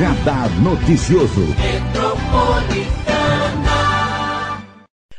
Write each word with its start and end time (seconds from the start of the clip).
Radar 0.00 0.48
Noticioso. 0.62 1.42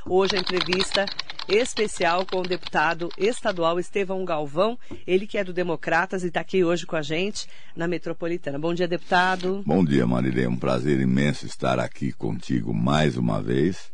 Hoje 0.09 0.35
a 0.35 0.39
entrevista 0.39 1.05
especial 1.47 2.25
com 2.25 2.39
o 2.39 2.47
deputado 2.47 3.09
estadual 3.15 3.79
Estevão 3.79 4.25
Galvão, 4.25 4.79
ele 5.05 5.27
que 5.27 5.37
é 5.37 5.43
do 5.43 5.53
Democratas 5.53 6.23
e 6.23 6.29
está 6.29 6.39
aqui 6.39 6.63
hoje 6.63 6.87
com 6.87 6.95
a 6.95 7.03
gente 7.03 7.47
na 7.75 7.87
Metropolitana. 7.87 8.57
Bom 8.57 8.73
dia, 8.73 8.87
deputado. 8.87 9.61
Bom 9.63 9.85
dia, 9.85 10.07
Marilê. 10.07 10.45
É 10.45 10.49
um 10.49 10.57
prazer 10.57 10.99
imenso 10.99 11.45
estar 11.45 11.77
aqui 11.77 12.11
contigo 12.11 12.73
mais 12.73 13.17
uma 13.17 13.39
vez. 13.39 13.91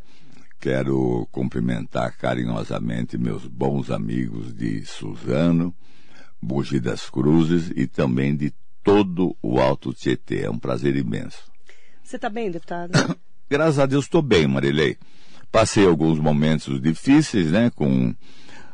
Quero 0.57 1.27
cumprimentar 1.33 2.15
carinhosamente 2.17 3.17
meus 3.17 3.45
bons 3.45 3.91
amigos 3.91 4.53
de 4.53 4.85
Suzano, 4.85 5.75
Bugi 6.41 6.79
das 6.79 7.09
Cruzes 7.09 7.73
e 7.75 7.87
também 7.87 8.33
de 8.33 8.53
todo 8.87 9.35
o 9.41 9.59
Alto 9.59 9.93
Tietê. 9.93 10.43
É 10.43 10.49
um 10.49 10.57
prazer 10.57 10.95
imenso. 10.95 11.51
Você 12.01 12.15
está 12.15 12.29
bem, 12.29 12.49
deputado? 12.49 12.91
Graças 13.51 13.79
a 13.79 13.85
Deus 13.85 14.05
estou 14.05 14.21
bem, 14.21 14.47
Marilei. 14.47 14.95
Passei 15.51 15.85
alguns 15.85 16.17
momentos 16.19 16.81
difíceis, 16.81 17.51
né? 17.51 17.69
Com 17.75 18.15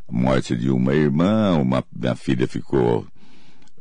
a 0.08 0.12
morte 0.12 0.56
de 0.56 0.70
uma 0.70 0.94
irmã, 0.94 1.56
uma, 1.56 1.84
minha 1.92 2.16
filha 2.16 2.48
ficou 2.48 3.08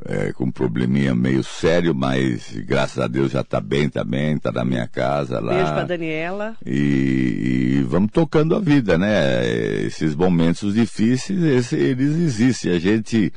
é, 0.05 0.33
com 0.33 0.45
um 0.45 0.51
probleminha 0.51 1.13
meio 1.13 1.43
sério, 1.43 1.93
mas 1.93 2.51
graças 2.65 2.97
a 2.97 3.07
Deus 3.07 3.31
já 3.31 3.41
está 3.41 3.61
bem 3.61 3.87
também, 3.87 4.35
está 4.35 4.51
na 4.51 4.65
minha 4.65 4.87
casa 4.87 5.39
lá. 5.39 5.53
Beijo 5.53 5.71
para 5.71 5.83
Daniela. 5.83 6.57
E, 6.65 7.77
e, 7.79 7.83
vamos 7.83 8.11
tocando 8.11 8.55
a 8.55 8.59
vida, 8.59 8.97
né? 8.97 9.45
Esses 9.83 10.15
momentos 10.15 10.73
difíceis, 10.73 11.43
esse, 11.43 11.75
eles 11.75 12.15
existem. 12.15 12.71
A 12.71 12.79
gente 12.79 13.31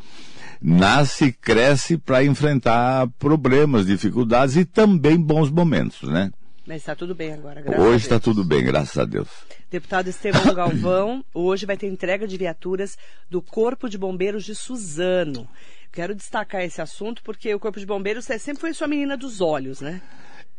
nasce 0.60 1.27
e 1.27 1.33
cresce 1.33 1.96
para 1.99 2.24
enfrentar 2.24 3.09
problemas, 3.18 3.87
dificuldades 3.87 4.57
e 4.57 4.65
também 4.65 5.16
bons 5.16 5.51
momentos, 5.51 6.09
né? 6.09 6.30
Mas 6.66 6.79
está 6.79 6.96
tudo 6.96 7.15
bem 7.15 7.32
agora, 7.32 7.60
graças 7.60 7.85
Hoje 7.85 8.04
está 8.04 8.18
tudo 8.18 8.45
bem, 8.45 8.65
graças 8.65 8.98
a 8.98 9.04
Deus. 9.04 9.29
Deputado 9.71 10.09
Estevão 10.09 10.51
Galvão, 10.52 11.24
hoje 11.32 11.65
vai 11.65 11.76
ter 11.76 11.87
entrega 11.87 12.26
de 12.26 12.37
viaturas 12.37 12.98
do 13.30 13.40
Corpo 13.40 13.88
de 13.88 13.96
Bombeiros 13.96 14.45
de 14.45 14.54
Suzano. 14.54 15.48
Quero 15.93 16.15
destacar 16.15 16.63
esse 16.63 16.82
assunto 16.82 17.23
porque 17.23 17.54
o 17.54 17.60
Corpo 17.60 17.79
de 17.79 17.87
Bombeiros 17.87 18.24
sempre 18.24 18.60
foi 18.60 18.74
sua 18.74 18.88
menina 18.88 19.16
dos 19.16 19.41
olhos, 19.41 19.80
né? 19.80 20.02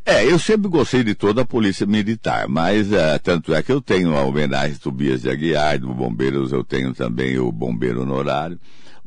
É, 0.05 0.25
eu 0.25 0.39
sempre 0.39 0.69
gostei 0.69 1.03
de 1.03 1.13
toda 1.13 1.41
a 1.41 1.45
polícia 1.45 1.85
militar, 1.85 2.47
mas 2.47 2.89
uh, 2.89 3.19
tanto 3.21 3.53
é 3.53 3.61
que 3.61 3.69
eu 3.69 3.81
tenho 3.81 4.15
a 4.15 4.23
homenagem 4.23 4.77
Tobias 4.77 5.21
de 5.21 5.29
Aguiar, 5.29 5.77
do 5.77 5.93
Bombeiros, 5.93 6.53
eu 6.53 6.63
tenho 6.63 6.93
também 6.93 7.37
o 7.37 7.51
bombeiro 7.51 8.03
honorário. 8.03 8.57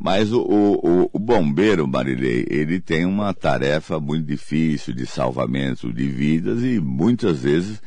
Mas 0.02 0.32
o, 0.32 0.40
o, 0.40 1.10
o, 1.12 1.18
bombeiro, 1.18 1.86
Marilei, 1.86 2.46
ele 2.48 2.80
tem 2.80 3.04
uma 3.04 3.34
tarefa 3.34 4.00
muito 4.00 4.24
difícil 4.26 4.94
de 4.94 5.04
salvamento 5.04 5.92
de 5.92 6.08
vidas 6.08 6.64
e 6.64 6.80
muitas 6.80 7.42
vezes 7.42 7.82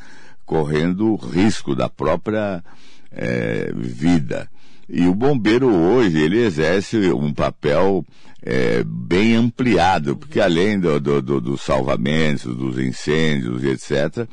correndo 0.45 1.15
risco 1.15 1.75
da 1.75 1.89
própria 1.89 2.63
é, 3.11 3.71
vida. 3.75 4.47
E 4.87 5.07
o 5.07 5.15
bombeiro 5.15 5.73
hoje, 5.73 6.19
ele 6.19 6.39
exerce 6.39 6.97
um 7.11 7.33
papel 7.33 8.05
é, 8.41 8.83
bem 8.83 9.35
ampliado, 9.35 10.17
porque 10.17 10.39
além 10.39 10.79
do, 10.79 10.99
do, 10.99 11.21
do, 11.21 11.41
dos 11.41 11.61
salvamentos, 11.61 12.55
dos 12.55 12.77
incêndios, 12.77 13.63
etc., 13.63 14.27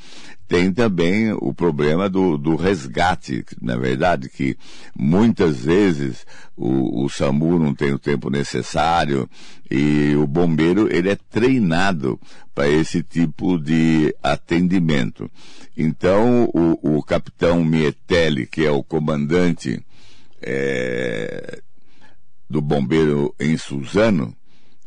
tem 0.48 0.72
também 0.72 1.32
o 1.32 1.54
problema 1.54 2.08
do, 2.08 2.36
do 2.36 2.56
resgate, 2.56 3.44
na 3.62 3.76
verdade, 3.76 4.28
que 4.28 4.56
muitas 4.98 5.64
vezes 5.64 6.26
o, 6.56 7.04
o 7.04 7.08
SAMU 7.08 7.56
não 7.56 7.72
tem 7.72 7.92
o 7.92 8.00
tempo 8.00 8.28
necessário 8.28 9.30
e 9.70 10.12
o 10.16 10.26
bombeiro 10.26 10.92
ele 10.92 11.08
é 11.08 11.16
treinado 11.30 12.18
para 12.52 12.68
esse 12.68 13.00
tipo 13.00 13.56
de 13.56 14.12
atendimento. 14.20 15.30
Então 15.76 16.50
o, 16.52 16.96
o 16.96 17.02
capitão 17.04 17.64
Mietelli, 17.64 18.44
que 18.44 18.66
é 18.66 18.72
o 18.72 18.82
comandante 18.82 19.80
é, 20.42 21.60
do 22.48 22.60
bombeiro 22.60 23.34
em 23.38 23.56
Suzano, 23.56 24.34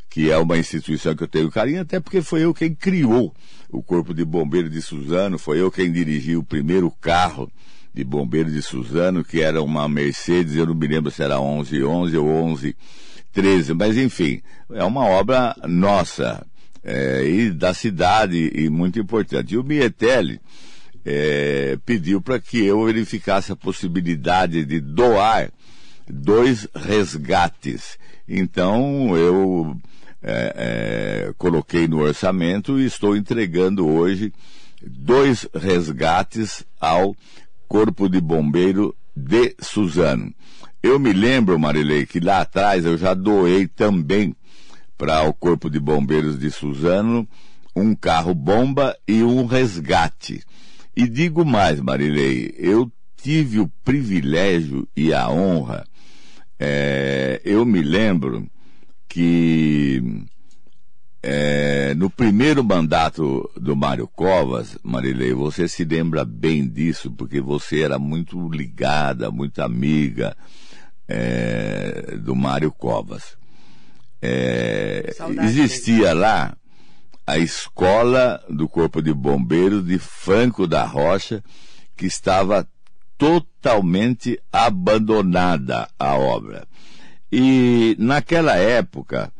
que 0.10 0.30
é 0.30 0.38
uma 0.38 0.58
instituição 0.58 1.16
que 1.16 1.24
eu 1.24 1.28
tenho 1.28 1.52
carinho, 1.52 1.82
até 1.82 2.00
porque 2.00 2.22
foi 2.22 2.44
eu 2.44 2.54
quem 2.54 2.76
criou 2.76 3.34
o 3.70 3.82
Corpo 3.82 4.14
de 4.14 4.24
Bombeiros 4.24 4.72
de 4.72 4.82
Suzano, 4.82 5.40
foi 5.40 5.60
eu 5.60 5.72
quem 5.72 5.92
dirigiu 5.92 6.42
o 6.42 6.44
primeiro 6.44 6.92
carro 7.02 7.52
de 7.94 8.04
bombeiro 8.04 8.52
de 8.52 8.62
Suzano, 8.62 9.24
que 9.24 9.42
era 9.42 9.62
uma 9.62 9.88
Mercedes, 9.88 10.56
eu 10.56 10.66
não 10.66 10.76
me 10.76 10.88
lembro 10.88 11.12
se 11.12 11.24
era 11.24 11.40
1111 11.40 12.18
ou 12.18 12.48
1113, 12.48 13.74
mas 13.74 13.98
enfim, 13.98 14.42
é 14.72 14.84
uma 14.84 15.06
obra 15.06 15.56
nossa 15.68 16.46
é, 16.84 17.24
e 17.26 17.52
da 17.52 17.74
cidade 17.74 18.52
e 18.54 18.70
muito 18.70 19.00
importante. 19.00 19.54
E 19.54 19.58
o 19.58 19.64
Mietelli 19.64 20.42
é, 21.06 21.78
pediu 21.86 22.22
para 22.22 22.40
que 22.40 22.64
eu 22.64 22.86
verificasse 22.86 23.52
a 23.52 23.56
possibilidade 23.56 24.66
de 24.66 24.80
doar 24.80 25.52
dois 26.08 26.68
resgates. 26.74 27.98
Então 28.28 29.16
eu 29.18 29.76
é, 30.22 30.54
é, 30.56 31.34
coloquei 31.38 31.88
no 31.88 32.00
orçamento 32.00 32.80
e 32.80 32.86
estou 32.86 33.16
entregando 33.16 33.88
hoje 33.88 34.34
dois 34.82 35.48
resgates 35.54 36.66
ao 36.80 37.16
Corpo 37.68 38.08
de 38.08 38.22
Bombeiro 38.22 38.96
de 39.16 39.56
Suzano. 39.60 40.34
Eu 40.82 41.00
me 41.00 41.14
lembro, 41.14 41.58
Marilei, 41.58 42.06
que 42.06 42.20
lá 42.20 42.42
atrás 42.42 42.86
eu 42.86 42.98
já 42.98 43.14
doei 43.14 43.68
também 43.68 44.36
para 44.98 45.24
o 45.24 45.34
Corpo 45.34 45.70
de 45.70 45.80
Bombeiros 45.80 46.38
de 46.38 46.52
Suzano 46.52 47.28
um 47.76 47.96
carro-bomba 47.96 48.96
e 49.08 49.24
um 49.24 49.46
resgate. 49.46 50.44
E 50.96 51.08
digo 51.08 51.44
mais, 51.44 51.80
Marilei, 51.80 52.54
eu 52.58 52.92
tive 53.18 53.60
o 53.60 53.68
privilégio 53.84 54.88
e 54.96 55.14
a 55.14 55.30
honra, 55.30 55.86
é, 56.60 57.42
eu 57.44 57.66
me 57.66 57.82
lembro 57.82 58.48
que 59.08 60.24
é, 61.22 61.96
no 61.96 62.10
primeiro 62.10 62.64
mandato 62.64 63.50
do 63.56 63.76
Mário 63.76 64.08
Covas, 64.08 64.78
Marilei, 64.84 65.34
você 65.34 65.68
se 65.68 65.86
lembra 65.86 66.26
bem 66.26 66.68
disso, 66.68 67.10
porque 67.12 67.40
você 67.40 67.82
era 67.82 67.98
muito 67.98 68.50
ligada, 68.50 69.32
muito 69.32 69.62
amiga 69.62 70.36
é, 71.08 72.18
do 72.18 72.36
Mário 72.36 72.72
Covas. 72.72 73.38
É, 74.22 75.14
existia 75.44 76.14
lá 76.14 76.56
a 77.26 77.38
escola 77.38 78.44
do 78.50 78.68
Corpo 78.68 79.02
de 79.02 79.14
Bombeiros 79.14 79.86
de 79.86 79.98
Franco 79.98 80.68
da 80.68 80.86
Rocha, 80.86 81.44
que 81.96 82.06
estava 82.06 82.68
totalmente 83.18 84.40
abandonada 84.52 85.88
a 85.98 86.16
obra. 86.16 86.68
E 87.32 87.96
naquela 87.98 88.56
época, 88.58 89.32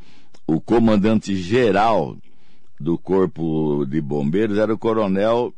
o 0.48 0.62
comandante 0.62 1.36
geral 1.36 2.18
do 2.80 2.98
Corpo 2.98 3.86
de 3.86 4.02
Bombeiros 4.02 4.58
era 4.58 4.74
o 4.74 4.78
coronel 4.78 5.54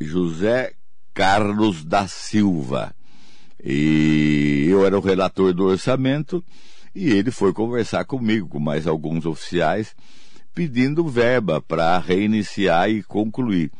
José 0.00 0.74
Carlos 1.14 1.84
da 1.84 2.06
Silva. 2.06 2.94
E 3.62 4.66
eu 4.68 4.84
era 4.84 4.98
o 4.98 5.02
relator 5.02 5.52
do 5.52 5.64
orçamento 5.64 6.44
e 6.94 7.10
ele 7.10 7.30
foi 7.30 7.52
conversar 7.52 8.04
comigo, 8.04 8.48
com 8.48 8.60
mais 8.60 8.86
alguns 8.86 9.24
oficiais, 9.24 9.94
pedindo 10.54 11.06
verba 11.08 11.60
para 11.60 11.98
reiniciar 11.98 12.90
e 12.90 13.02
concluir. 13.02 13.70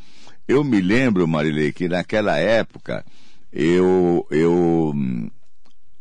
Eu 0.47 0.63
me 0.63 0.81
lembro, 0.81 1.27
Marilei, 1.27 1.71
que 1.71 1.87
naquela 1.87 2.37
época 2.37 3.05
eu, 3.51 4.27
eu 4.29 4.91
hum, 4.93 5.29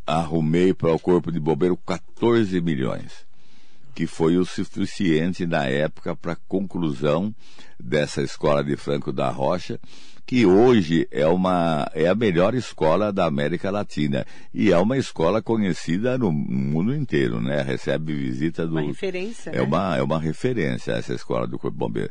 arrumei 0.06 0.74
para 0.74 0.92
o 0.92 0.98
Corpo 0.98 1.30
de 1.30 1.38
Bombeiro 1.38 1.76
14 1.76 2.60
milhões, 2.60 3.26
que 3.94 4.06
foi 4.06 4.36
o 4.36 4.44
suficiente 4.44 5.46
na 5.46 5.66
época 5.66 6.16
para 6.16 6.32
a 6.32 6.38
conclusão 6.48 7.34
dessa 7.78 8.22
escola 8.22 8.64
de 8.64 8.76
Franco 8.76 9.12
da 9.12 9.30
Rocha, 9.30 9.78
que 10.26 10.46
hoje 10.46 11.06
é 11.10 11.26
uma 11.26 11.90
é 11.94 12.08
a 12.08 12.14
melhor 12.14 12.54
escola 12.54 13.12
da 13.12 13.26
América 13.26 13.70
Latina 13.70 14.26
e 14.54 14.72
é 14.72 14.78
uma 14.78 14.96
escola 14.96 15.42
conhecida 15.42 16.16
no 16.16 16.32
mundo 16.32 16.94
inteiro, 16.94 17.40
né? 17.40 17.62
Recebe 17.62 18.14
visita 18.14 18.66
do 18.66 18.72
uma 18.72 18.82
referência, 18.82 19.50
é 19.50 19.56
né? 19.56 19.62
uma 19.62 19.96
é 19.96 20.02
uma 20.02 20.20
referência 20.20 20.92
essa 20.92 21.14
escola 21.14 21.46
do 21.46 21.58
Corpo 21.58 21.76
Bombeiro. 21.76 22.10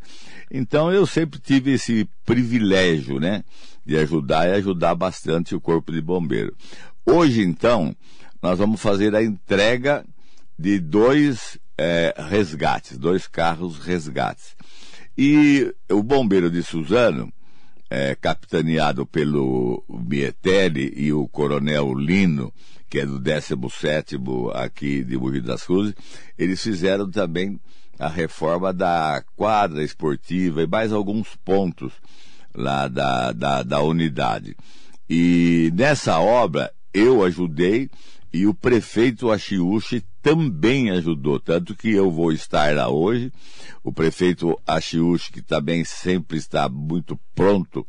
Então 0.51 0.91
eu 0.91 1.05
sempre 1.05 1.39
tive 1.39 1.73
esse 1.73 2.07
privilégio, 2.25 3.19
né, 3.19 3.43
de 3.85 3.97
ajudar 3.97 4.47
e 4.47 4.53
ajudar 4.53 4.95
bastante 4.95 5.55
o 5.55 5.61
Corpo 5.61 5.91
de 5.91 6.01
Bombeiro. 6.01 6.55
Hoje, 7.05 7.41
então, 7.41 7.95
nós 8.41 8.59
vamos 8.59 8.79
fazer 8.79 9.15
a 9.15 9.23
entrega 9.23 10.05
de 10.57 10.79
dois 10.79 11.57
é, 11.77 12.13
resgates, 12.29 12.97
dois 12.97 13.27
carros 13.27 13.79
resgates. 13.79 14.55
E 15.17 15.73
o 15.89 16.03
bombeiro 16.03 16.49
de 16.49 16.63
Suzano, 16.63 17.33
é, 17.91 18.15
capitaneado 18.15 19.05
pelo 19.05 19.83
Mietelli 19.89 20.93
e 20.95 21.11
o 21.11 21.27
coronel 21.27 21.93
Lino, 21.93 22.53
que 22.89 23.01
é 23.01 23.05
do 23.05 23.19
17º 23.19 24.49
aqui 24.55 25.03
de 25.03 25.17
Mogi 25.17 25.41
das 25.41 25.63
Cruzes, 25.63 25.93
eles 26.38 26.63
fizeram 26.63 27.11
também 27.11 27.59
a 27.99 28.07
reforma 28.07 28.71
da 28.71 29.21
quadra 29.35 29.83
esportiva 29.83 30.63
e 30.63 30.67
mais 30.67 30.93
alguns 30.93 31.35
pontos 31.43 31.91
lá 32.55 32.88
da, 32.88 33.33
da, 33.33 33.61
da 33.61 33.81
unidade. 33.81 34.55
E 35.09 35.69
nessa 35.75 36.17
obra 36.17 36.71
eu 36.94 37.25
ajudei 37.25 37.89
e 38.31 38.47
o 38.47 38.53
prefeito 38.53 39.29
Achiuchi 39.29 40.01
também 40.21 40.91
ajudou, 40.91 41.39
tanto 41.39 41.75
que 41.75 41.91
eu 41.91 42.12
vou 42.12 42.31
estar 42.31 42.75
lá 42.75 42.89
hoje. 42.89 43.31
O 43.83 43.91
prefeito 43.91 44.59
Achiuchi, 44.65 45.31
que 45.31 45.41
também 45.41 45.83
sempre 45.83 46.38
está 46.38 46.69
muito 46.69 47.19
pronto 47.33 47.85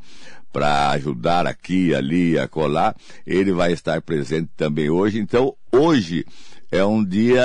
para 0.53 0.91
ajudar 0.91 1.47
aqui, 1.47 1.95
ali, 1.95 2.39
acolá, 2.39 2.95
ele 3.27 3.53
vai 3.53 3.73
estar 3.73 4.01
presente 4.03 4.51
também 4.57 4.91
hoje. 4.91 5.19
Então, 5.19 5.55
hoje 5.71 6.27
é 6.71 6.85
um 6.85 7.05
dia 7.05 7.43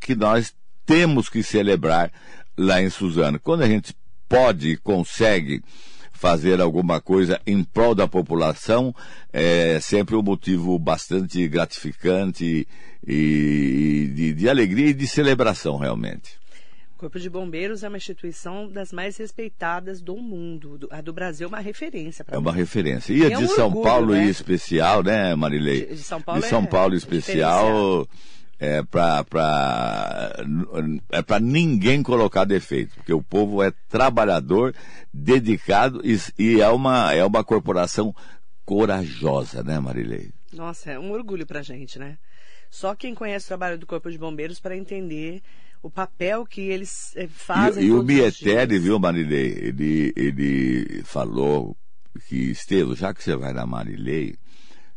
que 0.00 0.14
nós 0.14 0.54
temos 0.84 1.28
que 1.28 1.42
celebrar 1.42 2.12
lá 2.56 2.80
em 2.80 2.90
Suzano. 2.90 3.38
Quando 3.40 3.62
a 3.62 3.68
gente 3.68 3.94
pode 4.28 4.70
e 4.70 4.76
consegue 4.76 5.62
fazer 6.12 6.60
alguma 6.60 7.00
coisa 7.00 7.40
em 7.46 7.62
prol 7.62 7.94
da 7.94 8.08
população 8.08 8.94
é 9.32 9.78
sempre 9.80 10.16
um 10.16 10.22
motivo 10.22 10.78
bastante 10.78 11.46
gratificante 11.46 12.66
e 13.06 14.10
de, 14.14 14.32
de 14.34 14.48
alegria 14.48 14.88
e 14.88 14.94
de 14.94 15.06
celebração 15.06 15.76
realmente. 15.76 16.38
O 16.96 16.98
Corpo 16.98 17.20
de 17.20 17.28
Bombeiros 17.28 17.84
é 17.84 17.88
uma 17.88 17.98
instituição 17.98 18.66
das 18.68 18.90
mais 18.90 19.18
respeitadas 19.18 20.00
do 20.00 20.16
mundo. 20.16 20.88
A 20.90 21.02
do 21.02 21.12
Brasil 21.12 21.44
é 21.44 21.48
uma 21.48 21.60
referência 21.60 22.24
para 22.24 22.34
É 22.34 22.38
uma 22.38 22.52
referência. 22.52 23.12
E 23.12 23.22
a 23.22 23.26
é 23.26 23.36
de 23.36 23.44
um 23.44 23.48
São 23.48 23.66
orgulho, 23.66 23.84
Paulo 23.84 24.12
né? 24.14 24.24
em 24.24 24.28
especial, 24.28 25.02
né, 25.02 25.34
Marilei? 25.34 25.86
De, 25.86 25.94
de 25.94 26.02
São 26.02 26.22
Paulo, 26.22 26.40
de 26.40 26.48
São 26.48 26.62
é 26.62 26.66
Paulo 26.66 26.94
em 26.94 26.96
especial 26.96 28.08
é 28.58 28.82
para 28.82 29.24
é 31.12 31.22
para 31.22 31.40
ninguém 31.40 32.02
colocar 32.02 32.44
defeito, 32.44 32.94
porque 32.96 33.12
o 33.12 33.22
povo 33.22 33.62
é 33.62 33.70
trabalhador, 33.88 34.74
dedicado 35.12 36.00
e, 36.02 36.18
e, 36.38 36.60
é 36.62 36.68
uma 36.68 37.12
é 37.12 37.24
uma 37.24 37.44
corporação 37.44 38.14
corajosa, 38.64 39.62
né, 39.62 39.78
Marilei? 39.78 40.30
Nossa, 40.52 40.92
é 40.92 40.98
um 40.98 41.12
orgulho 41.12 41.46
para 41.46 41.60
gente, 41.60 41.98
né? 41.98 42.16
Só 42.76 42.94
quem 42.94 43.14
conhece 43.14 43.46
o 43.46 43.48
trabalho 43.48 43.78
do 43.78 43.86
Corpo 43.86 44.10
de 44.10 44.18
Bombeiros 44.18 44.60
para 44.60 44.76
entender 44.76 45.40
o 45.82 45.88
papel 45.88 46.44
que 46.44 46.60
eles 46.60 47.16
eh, 47.16 47.26
fazem. 47.26 47.84
E, 47.84 47.86
e 47.86 47.90
o 47.90 48.02
Mietelli, 48.02 48.78
viu, 48.78 48.98
Marilei? 48.98 49.46
Ele, 49.46 50.12
ele 50.14 51.02
falou 51.02 51.74
que, 52.28 52.36
Estevam, 52.50 52.94
já 52.94 53.14
que 53.14 53.22
você 53.22 53.34
vai 53.34 53.54
na 53.54 53.64
Marilei, 53.64 54.36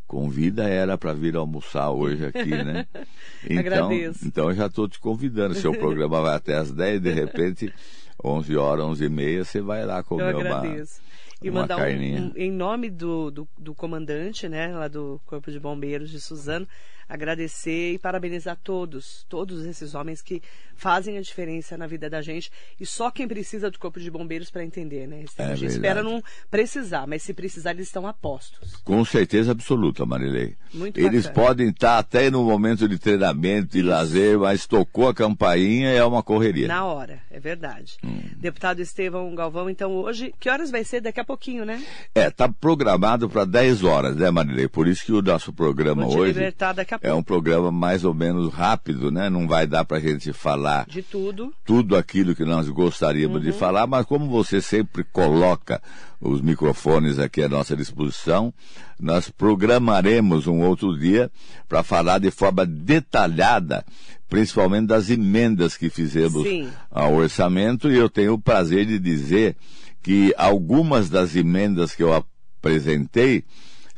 convida 0.05 0.67
ela 0.67 0.97
para 0.97 1.13
vir 1.13 1.37
almoçar 1.37 1.89
hoje 1.91 2.25
aqui, 2.25 2.49
né? 2.49 2.85
Então, 3.49 3.59
Agradeço. 3.59 4.27
então 4.27 4.49
eu 4.49 4.55
já 4.57 4.65
estou 4.65 4.85
te 4.89 4.99
convidando. 4.99 5.55
Seu 5.55 5.71
programa 5.71 6.21
vai 6.21 6.35
até 6.35 6.57
as 6.57 6.73
10, 6.73 6.99
de 7.01 7.11
repente, 7.13 7.73
11 8.21 8.57
horas, 8.57 8.83
11 8.83 9.05
e 9.05 9.09
meia, 9.09 9.45
você 9.45 9.61
vai 9.61 9.85
lá 9.85 10.03
comer 10.03 10.33
eu 10.33 10.39
agradeço. 10.39 10.99
uma 10.99 11.09
e 11.41 11.49
mandar 11.49 11.77
um, 11.77 11.81
um, 11.81 12.33
em 12.35 12.51
nome 12.51 12.89
do, 12.89 13.31
do, 13.31 13.47
do, 13.57 13.73
comandante, 13.73 14.49
né, 14.49 14.75
lá 14.75 14.89
do 14.89 15.21
Corpo 15.25 15.49
de 15.49 15.57
Bombeiros 15.57 16.09
de 16.09 16.19
Suzano, 16.19 16.67
agradecer 17.09 17.93
e 17.93 17.99
parabenizar 17.99 18.57
todos, 18.63 19.25
todos 19.27 19.65
esses 19.65 19.95
homens 19.95 20.21
que 20.21 20.41
fazem 20.75 21.17
a 21.17 21.21
diferença 21.21 21.75
na 21.75 21.87
vida 21.87 22.09
da 22.09 22.21
gente 22.21 22.51
e 22.79 22.85
só 22.85 23.11
quem 23.11 23.27
precisa 23.27 23.69
do 23.69 23.77
Corpo 23.77 23.99
de 23.99 24.09
Bombeiros 24.09 24.49
para 24.49 24.63
entender, 24.63 25.07
né? 25.07 25.25
É 25.37 25.43
a 25.43 25.55
gente 25.55 25.71
espera 25.71 26.03
não 26.03 26.23
precisar, 26.49 27.07
mas 27.07 27.23
se 27.23 27.33
precisar 27.33 27.71
eles 27.71 27.87
estão 27.87 28.07
a 28.07 28.13
postos. 28.13 28.75
Com 28.77 29.03
certeza 29.03 29.51
absoluta, 29.51 30.05
Marilei. 30.05 30.55
Muito 30.73 30.99
eles 30.99 31.25
bacana. 31.25 31.47
podem 31.47 31.69
estar 31.69 31.97
até 31.97 32.29
no 32.29 32.43
momento 32.43 32.87
de 32.87 32.97
treinamento, 32.97 33.71
de 33.71 33.81
lazer, 33.81 34.37
mas 34.37 34.67
tocou 34.67 35.09
a 35.09 35.13
campainha 35.13 35.89
é 35.89 36.03
uma 36.03 36.21
correria. 36.21 36.67
Na 36.67 36.85
hora, 36.85 37.19
é 37.31 37.39
verdade. 37.39 37.97
Hum. 38.03 38.21
Deputado 38.37 38.79
Estevão 38.79 39.33
Galvão, 39.35 39.69
então 39.69 39.91
hoje, 39.91 40.33
que 40.39 40.49
horas 40.49 40.69
vai 40.69 40.83
ser? 40.83 41.01
Daqui 41.01 41.19
a 41.19 41.25
pouquinho, 41.25 41.65
né? 41.65 41.83
É, 42.13 42.29
tá 42.29 42.47
programado 42.47 43.29
para 43.29 43.45
10 43.45 43.83
horas, 43.83 44.15
né, 44.15 44.29
Marilei? 44.29 44.67
Por 44.67 44.87
isso 44.87 45.03
que 45.03 45.11
o 45.11 45.21
nosso 45.21 45.51
programa 45.51 46.05
Vou 46.05 46.19
hoje 46.19 46.33
libertar 46.33 46.73
daqui 46.73 46.93
a 46.93 46.98
é 47.01 47.13
um 47.13 47.23
programa 47.23 47.71
mais 47.71 48.03
ou 48.03 48.13
menos 48.13 48.53
rápido, 48.53 49.11
né? 49.11 49.29
Não 49.29 49.47
vai 49.47 49.65
dar 49.65 49.85
para 49.85 49.97
a 49.97 49.99
gente 50.01 50.33
falar 50.33 50.85
de 50.85 51.01
tudo, 51.01 51.53
tudo 51.65 51.95
aquilo 51.95 52.35
que 52.35 52.43
nós 52.43 52.67
gostaríamos 52.67 53.37
uhum. 53.37 53.43
de 53.43 53.51
falar, 53.51 53.87
mas 53.87 54.05
como 54.05 54.27
você 54.27 54.61
sempre 54.61 55.03
coloca 55.03 55.81
os 56.19 56.41
microfones 56.41 57.17
aqui 57.17 57.41
à 57.41 57.47
nossa 57.47 57.75
disposição, 57.75 58.53
nós 58.99 59.29
programaremos 59.29 60.47
um 60.47 60.61
outro 60.61 60.97
dia 60.97 61.31
para 61.67 61.83
falar 61.83 62.19
de 62.19 62.29
forma 62.31 62.65
detalhada, 62.65 63.85
principalmente 64.27 64.87
das 64.87 65.09
emendas 65.09 65.77
que 65.77 65.89
fizemos 65.89 66.43
Sim. 66.43 66.69
ao 66.91 67.13
orçamento, 67.15 67.89
e 67.89 67.95
eu 67.95 68.09
tenho 68.09 68.33
o 68.33 68.39
prazer 68.39 68.85
de 68.85 68.99
dizer 68.99 69.55
que 70.03 70.33
algumas 70.37 71.09
das 71.09 71.35
emendas 71.35 71.95
que 71.95 72.03
eu 72.03 72.13
apresentei 72.13 73.45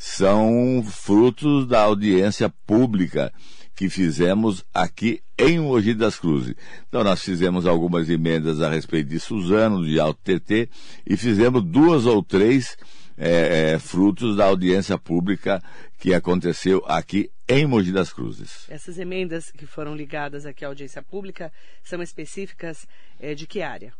são 0.03 0.83
frutos 0.83 1.67
da 1.67 1.81
audiência 1.81 2.51
pública 2.65 3.31
que 3.75 3.87
fizemos 3.87 4.65
aqui 4.73 5.21
em 5.37 5.59
Mogi 5.59 5.93
das 5.93 6.17
Cruzes. 6.17 6.55
Então 6.87 7.03
nós 7.03 7.21
fizemos 7.21 7.67
algumas 7.67 8.09
emendas 8.09 8.61
a 8.61 8.69
respeito 8.71 9.09
de 9.09 9.19
Suzano, 9.19 9.85
de 9.85 9.99
Alto 9.99 10.19
TT, 10.23 10.67
e 11.05 11.15
fizemos 11.15 11.63
duas 11.63 12.07
ou 12.07 12.23
três 12.23 12.75
é, 13.15 13.73
é, 13.73 13.79
frutos 13.79 14.37
da 14.37 14.45
audiência 14.45 14.97
pública 14.97 15.61
que 15.99 16.15
aconteceu 16.15 16.83
aqui 16.87 17.29
em 17.47 17.67
Mogi 17.67 17.91
das 17.91 18.11
Cruzes. 18.11 18.65
Essas 18.69 18.97
emendas 18.97 19.51
que 19.51 19.67
foram 19.67 19.95
ligadas 19.95 20.47
aqui 20.47 20.65
à 20.65 20.67
audiência 20.67 21.03
pública 21.03 21.53
são 21.83 22.01
específicas 22.01 22.87
é, 23.19 23.35
de 23.35 23.45
que 23.45 23.61
área? 23.61 23.93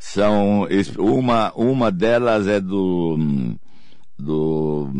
São 0.00 0.66
uma 0.98 1.52
uma 1.54 1.92
delas 1.92 2.48
é 2.48 2.60
do 2.60 3.56
do 4.18 4.90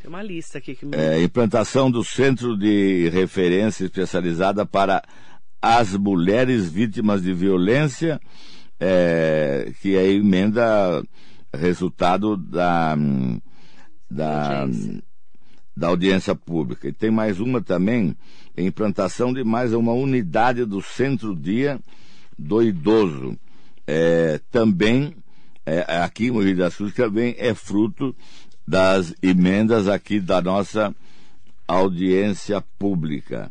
tem 0.00 0.08
uma 0.08 0.22
lista 0.22 0.58
aqui 0.58 0.74
que 0.74 0.86
me... 0.86 0.96
é, 0.96 1.22
implantação 1.22 1.90
do 1.90 2.02
centro 2.02 2.56
de 2.56 3.08
referência 3.10 3.84
especializada 3.84 4.64
para 4.64 5.02
as 5.60 5.94
mulheres 5.94 6.70
vítimas 6.70 7.22
de 7.22 7.34
violência, 7.34 8.18
é, 8.78 9.70
que 9.82 9.96
é 9.96 10.10
emenda 10.10 11.02
resultado 11.54 12.36
da 12.36 12.96
da 14.10 14.60
audiência. 14.60 15.02
da 15.76 15.88
audiência 15.88 16.34
pública. 16.34 16.88
E 16.88 16.92
tem 16.92 17.10
mais 17.10 17.38
uma 17.38 17.60
também, 17.60 18.16
implantação 18.56 19.32
de 19.34 19.44
mais 19.44 19.74
uma 19.74 19.92
unidade 19.92 20.64
do 20.64 20.80
centro-dia 20.80 21.78
do 22.38 22.62
idoso. 22.62 23.38
É, 23.86 24.40
também, 24.50 25.14
é, 25.66 25.80
aqui 26.02 26.28
em 26.28 26.42
Rio 26.42 26.56
das 26.56 26.76
Cruzes, 26.76 26.94
também 26.94 27.34
é 27.38 27.54
fruto 27.54 28.16
das 28.70 29.12
emendas 29.20 29.88
aqui 29.88 30.20
da 30.20 30.40
nossa 30.40 30.94
audiência 31.66 32.62
pública. 32.78 33.50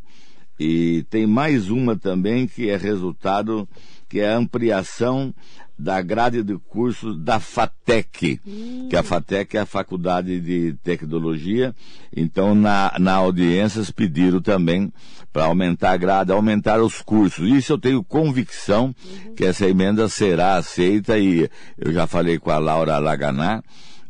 E 0.58 1.06
tem 1.10 1.28
mais 1.28 1.70
uma 1.70 1.98
também 1.98 2.48
que 2.48 2.70
é 2.70 2.78
resultado, 2.78 3.68
que 4.08 4.22
é 4.22 4.32
a 4.32 4.38
ampliação 4.38 5.36
da 5.78 6.02
grade 6.02 6.42
de 6.42 6.58
cursos 6.58 7.18
da 7.20 7.38
FATEC, 7.38 8.40
hum. 8.48 8.88
que 8.90 8.96
a 8.96 9.04
FATEC 9.04 9.58
é 9.58 9.62
a 9.62 9.66
Faculdade 9.66 10.40
de 10.40 10.74
Tecnologia. 10.84 11.76
Então, 12.16 12.56
na, 12.56 12.94
na 12.98 13.16
audiências 13.16 13.92
pediram 13.92 14.42
também 14.42 14.92
para 15.34 15.46
aumentar 15.46 15.92
a 15.92 15.98
grade, 15.98 16.32
aumentar 16.32 16.82
os 16.82 17.02
cursos. 17.02 17.50
Isso 17.50 17.74
eu 17.74 17.78
tenho 17.78 18.04
convicção 18.04 18.96
uhum. 19.04 19.36
que 19.36 19.46
essa 19.46 19.68
emenda 19.68 20.08
será 20.08 20.56
aceita 20.56 21.20
e 21.20 21.50
eu 21.78 21.92
já 21.92 22.08
falei 22.08 22.40
com 22.40 22.52
a 22.52 22.58
Laura 22.58 22.98
Laganá, 23.00 23.62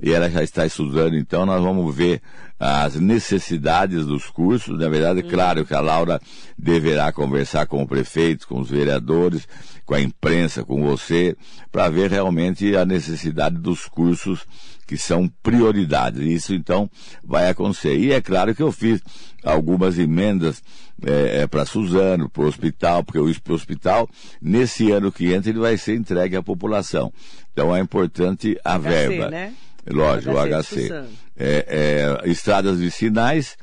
e 0.02 0.14
ela 0.14 0.30
já 0.30 0.42
está 0.42 0.66
estudando, 0.66 1.16
então 1.16 1.46
nós 1.46 1.62
vamos 1.62 1.94
ver 1.94 2.22
as 2.60 2.96
necessidades 2.96 4.06
dos 4.06 4.26
cursos. 4.30 4.78
Na 4.78 4.90
verdade, 4.90 5.20
é 5.20 5.24
claro 5.24 5.66
que 5.66 5.74
a 5.74 5.80
Laura 5.80 6.22
deverá 6.58 7.12
conversar 7.12 7.66
com 7.68 7.82
o 7.82 7.88
prefeito, 7.88 8.48
com 8.48 8.60
os 8.60 8.70
vereadores, 8.70 9.48
com 9.86 9.94
a 9.94 10.02
imprensa, 10.02 10.64
com 10.64 10.84
você, 10.84 11.36
para 11.72 11.90
ver 11.90 12.12
realmente 12.12 12.76
a 12.76 12.86
necessidade 12.86 13.58
dos 13.58 13.86
cursos 13.88 14.46
que 14.86 14.98
são 14.98 15.28
prioridades. 15.44 16.22
Isso 16.22 16.54
então 16.54 16.90
vai 17.24 17.50
acontecer. 17.50 17.98
E 17.98 18.12
é 18.12 18.22
claro 18.22 18.56
que 18.56 18.64
eu 18.64 18.72
fiz 18.72 19.02
algumas 19.44 19.98
emendas 19.98 20.62
é, 21.06 21.42
é, 21.42 21.48
para 21.48 21.66
Suzano, 21.66 22.30
para 22.30 22.44
o 22.44 22.48
hospital, 22.48 23.04
porque 23.04 23.20
o 23.20 23.54
hospital, 23.54 24.10
nesse 24.42 24.92
ano 24.92 25.12
que 25.12 25.32
entra, 25.32 25.50
ele 25.50 25.60
vai 25.60 25.78
ser 25.78 25.96
entregue 25.96 26.36
à 26.36 26.44
população. 26.44 27.14
Então 27.54 27.76
é 27.76 27.80
importante 27.80 28.60
a 28.64 28.78
verba. 28.78 29.30
Né? 29.30 29.54
Lógico, 29.88 30.34
o 30.34 30.38
HC. 30.38 30.92
É, 31.38 32.20
é, 32.26 32.30
estradas 32.30 32.80
vicinais, 32.80 33.58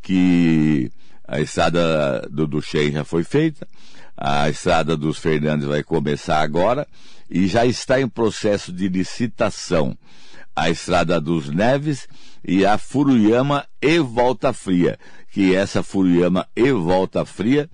que 0.00 0.90
a 1.26 1.40
estrada 1.40 2.26
do 2.30 2.46
Duchen 2.46 2.92
já 2.92 3.04
foi 3.04 3.22
feita, 3.24 3.66
a 4.16 4.48
estrada 4.48 4.96
dos 4.96 5.18
Fernandes 5.18 5.66
vai 5.66 5.82
começar 5.82 6.40
agora 6.40 6.86
e 7.30 7.46
já 7.46 7.66
está 7.66 8.00
em 8.00 8.08
processo 8.08 8.72
de 8.72 8.88
licitação 8.88 9.96
a 10.56 10.70
estrada 10.70 11.20
dos 11.20 11.48
Neves 11.48 12.08
e 12.44 12.66
a 12.66 12.76
Furuyama 12.78 13.64
e 13.80 13.98
Volta 13.98 14.52
Fria, 14.52 14.98
que 15.30 15.38
que 15.38 15.54
essa 15.54 15.84
Furuyama 15.84 16.48
e 16.56 16.72
Volta 16.72 17.24
Fria 17.24 17.70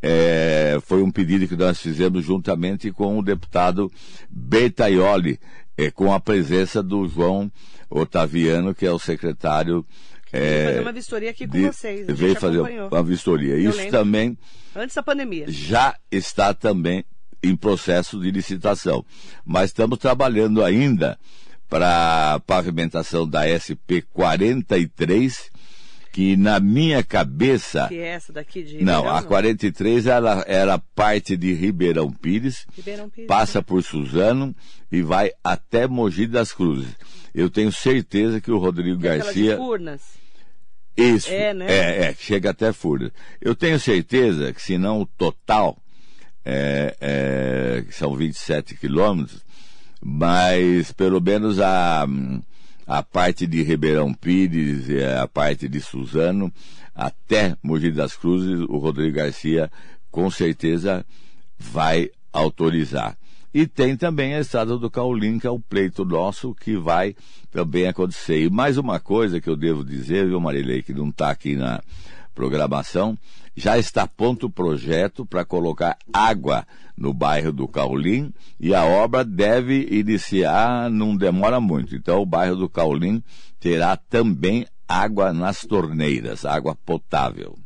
é, 0.00 0.78
foi 0.84 1.02
um 1.02 1.10
pedido 1.10 1.48
que 1.48 1.56
nós 1.56 1.80
fizemos 1.80 2.24
juntamente 2.24 2.92
com 2.92 3.18
o 3.18 3.22
deputado 3.22 3.90
Bertaioli, 4.30 5.40
é, 5.78 5.92
com 5.92 6.12
a 6.12 6.18
presença 6.18 6.82
do 6.82 7.06
João 7.06 7.50
Otaviano, 7.88 8.74
que 8.74 8.84
é 8.84 8.90
o 8.90 8.98
secretário. 8.98 9.86
É, 10.32 10.64
fazer 10.64 10.80
uma 10.80 10.92
vistoria 10.92 11.30
aqui 11.30 11.46
com 11.46 11.52
de, 11.52 11.66
vocês. 11.68 12.06
Veio 12.08 12.34
fazer 12.34 12.58
acompanhou. 12.58 12.88
uma 12.88 13.02
vistoria. 13.02 13.54
Eu 13.54 13.70
Isso 13.70 13.78
lembro. 13.78 13.92
também. 13.92 14.38
Antes 14.74 14.96
da 14.96 15.02
pandemia. 15.02 15.46
Já 15.48 15.94
está 16.10 16.52
também 16.52 17.04
em 17.42 17.54
processo 17.54 18.20
de 18.20 18.30
licitação. 18.30 19.04
Mas 19.46 19.70
estamos 19.70 19.98
trabalhando 19.98 20.62
ainda 20.64 21.16
para 21.68 22.40
pavimentação 22.46 23.28
da 23.28 23.46
SP 23.46 24.02
43, 24.12 25.50
que 26.12 26.36
na 26.36 26.58
minha 26.60 27.02
cabeça. 27.02 27.88
Que 27.88 27.98
é 27.98 28.08
essa 28.08 28.32
daqui 28.32 28.62
de 28.62 28.78
Ribeirão, 28.78 29.04
Não, 29.04 29.10
a 29.10 29.22
43 29.22 30.06
era, 30.06 30.44
era 30.46 30.78
parte 30.78 31.36
de 31.36 31.52
Ribeirão 31.52 32.10
Pires, 32.10 32.66
Ribeirão 32.76 33.08
Pires 33.08 33.28
passa 33.28 33.58
né? 33.58 33.64
por 33.66 33.82
Suzano 33.82 34.54
e 34.90 35.02
vai 35.02 35.30
até 35.42 35.86
Mogi 35.86 36.26
das 36.26 36.52
Cruzes. 36.52 36.94
Eu 37.34 37.50
tenho 37.50 37.70
certeza 37.70 38.40
que 38.40 38.50
o 38.50 38.58
Rodrigo 38.58 38.96
que 38.96 39.04
Garcia. 39.04 39.52
De 39.52 39.56
Furnas. 39.56 40.02
Isso. 40.96 41.30
É, 41.30 41.54
né? 41.54 41.66
É, 41.68 42.04
é, 42.06 42.14
chega 42.14 42.50
até 42.50 42.72
Furnas. 42.72 43.12
Eu 43.40 43.54
tenho 43.54 43.78
certeza 43.78 44.52
que 44.52 44.60
se 44.60 44.76
não 44.76 45.02
o 45.02 45.06
total, 45.06 45.80
é, 46.44 46.96
é, 47.00 47.84
são 47.90 48.16
27 48.16 48.74
quilômetros, 48.74 49.44
mas 50.02 50.90
pelo 50.92 51.20
menos 51.20 51.60
a, 51.60 52.06
a 52.88 53.02
parte 53.02 53.46
de 53.46 53.62
Ribeirão 53.62 54.14
Pires, 54.14 54.86
a 55.20 55.28
parte 55.28 55.68
de 55.68 55.78
Suzano, 55.78 56.50
até 56.94 57.54
Mogi 57.62 57.92
das 57.92 58.16
Cruzes, 58.16 58.60
o 58.66 58.78
Rodrigo 58.78 59.16
Garcia 59.16 59.70
com 60.10 60.30
certeza 60.30 61.04
vai 61.58 62.10
autorizar. 62.32 63.14
E 63.52 63.66
tem 63.66 63.94
também 63.94 64.34
a 64.34 64.40
estrada 64.40 64.78
do 64.78 64.90
Caulim, 64.90 65.38
que 65.38 65.46
é 65.46 65.50
o 65.50 65.60
pleito 65.60 66.02
nosso, 66.04 66.54
que 66.54 66.76
vai 66.76 67.14
também 67.50 67.86
acontecer. 67.86 68.42
E 68.42 68.50
mais 68.50 68.78
uma 68.78 68.98
coisa 68.98 69.40
que 69.40 69.50
eu 69.50 69.56
devo 69.56 69.84
dizer, 69.84 70.26
viu, 70.26 70.40
Marilei, 70.40 70.82
que 70.82 70.94
não 70.94 71.10
está 71.10 71.30
aqui 71.30 71.56
na 71.56 71.82
programação, 72.38 73.18
já 73.56 73.76
está 73.76 74.06
pronto 74.06 74.46
o 74.46 74.50
projeto 74.50 75.26
para 75.26 75.44
colocar 75.44 75.98
água 76.12 76.64
no 76.96 77.12
bairro 77.12 77.52
do 77.52 77.66
Caulim 77.66 78.32
e 78.60 78.72
a 78.72 78.84
obra 78.84 79.24
deve 79.24 79.88
iniciar, 79.90 80.88
não 80.88 81.16
demora 81.16 81.58
muito. 81.60 81.96
Então 81.96 82.22
o 82.22 82.26
bairro 82.26 82.54
do 82.54 82.68
Caulim 82.68 83.20
terá 83.58 83.96
também 83.96 84.64
água 84.86 85.32
nas 85.32 85.62
torneiras, 85.62 86.44
água 86.44 86.76
potável. 86.76 87.58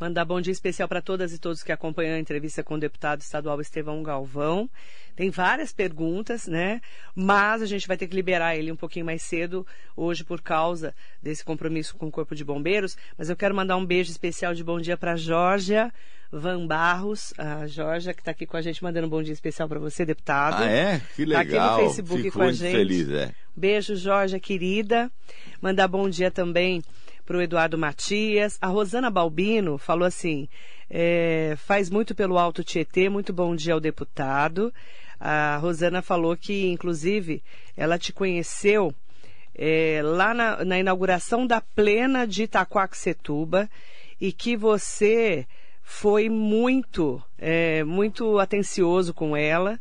Mandar 0.00 0.24
bom 0.24 0.40
dia 0.40 0.50
especial 0.50 0.88
para 0.88 1.02
todas 1.02 1.30
e 1.30 1.38
todos 1.38 1.62
que 1.62 1.70
acompanham 1.70 2.16
a 2.16 2.18
entrevista 2.18 2.64
com 2.64 2.72
o 2.72 2.80
deputado 2.80 3.20
estadual 3.20 3.60
Estevão 3.60 4.02
Galvão. 4.02 4.66
Tem 5.14 5.28
várias 5.28 5.74
perguntas, 5.74 6.46
né? 6.46 6.80
Mas 7.14 7.60
a 7.60 7.66
gente 7.66 7.86
vai 7.86 7.98
ter 7.98 8.08
que 8.08 8.16
liberar 8.16 8.56
ele 8.56 8.72
um 8.72 8.76
pouquinho 8.76 9.04
mais 9.04 9.20
cedo 9.20 9.66
hoje 9.94 10.24
por 10.24 10.40
causa 10.40 10.94
desse 11.22 11.44
compromisso 11.44 11.94
com 11.98 12.06
o 12.06 12.10
Corpo 12.10 12.34
de 12.34 12.42
Bombeiros. 12.42 12.96
Mas 13.18 13.28
eu 13.28 13.36
quero 13.36 13.54
mandar 13.54 13.76
um 13.76 13.84
beijo 13.84 14.10
especial 14.10 14.54
de 14.54 14.64
bom 14.64 14.80
dia 14.80 14.96
para 14.96 15.16
Georgia 15.16 15.92
Van 16.32 16.66
Barros, 16.66 17.34
a 17.36 17.66
Georgia 17.66 18.14
que 18.14 18.22
está 18.22 18.30
aqui 18.30 18.46
com 18.46 18.56
a 18.56 18.62
gente, 18.62 18.82
mandando 18.82 19.06
um 19.06 19.10
bom 19.10 19.22
dia 19.22 19.34
especial 19.34 19.68
para 19.68 19.78
você, 19.78 20.06
deputado. 20.06 20.62
Ah, 20.62 20.66
é? 20.66 21.02
Que 21.14 21.26
legal. 21.26 21.44
Tá 21.44 21.74
aqui 21.74 21.82
no 21.82 21.88
Facebook 21.88 22.22
Fico 22.22 22.38
com 22.38 22.44
a 22.44 22.52
gente. 22.52 22.72
Feliz, 22.72 23.10
é. 23.10 23.34
Beijo, 23.54 23.94
Georgia, 23.96 24.40
querida. 24.40 25.12
Mandar 25.60 25.88
bom 25.88 26.08
dia 26.08 26.30
também 26.30 26.82
para 27.30 27.38
o 27.38 27.42
Eduardo 27.42 27.78
Matias. 27.78 28.58
A 28.60 28.66
Rosana 28.66 29.08
Balbino 29.08 29.78
falou 29.78 30.04
assim: 30.04 30.48
é, 30.90 31.54
faz 31.58 31.88
muito 31.88 32.12
pelo 32.12 32.36
Alto 32.36 32.64
Tietê, 32.64 33.08
muito 33.08 33.32
bom 33.32 33.54
dia 33.54 33.72
ao 33.72 33.78
deputado. 33.78 34.74
A 35.20 35.56
Rosana 35.58 36.02
falou 36.02 36.36
que, 36.36 36.66
inclusive, 36.66 37.40
ela 37.76 37.96
te 38.00 38.12
conheceu 38.12 38.92
é, 39.54 40.00
lá 40.02 40.34
na, 40.34 40.64
na, 40.64 40.80
inauguração 40.80 41.46
da 41.46 41.60
plena 41.60 42.26
de 42.26 42.42
Itaquaquecetuba 42.42 43.70
e 44.20 44.32
que 44.32 44.56
você 44.56 45.46
foi 45.84 46.28
muito, 46.28 47.22
é, 47.38 47.84
muito 47.84 48.40
atencioso 48.40 49.14
com 49.14 49.36
ela 49.36 49.78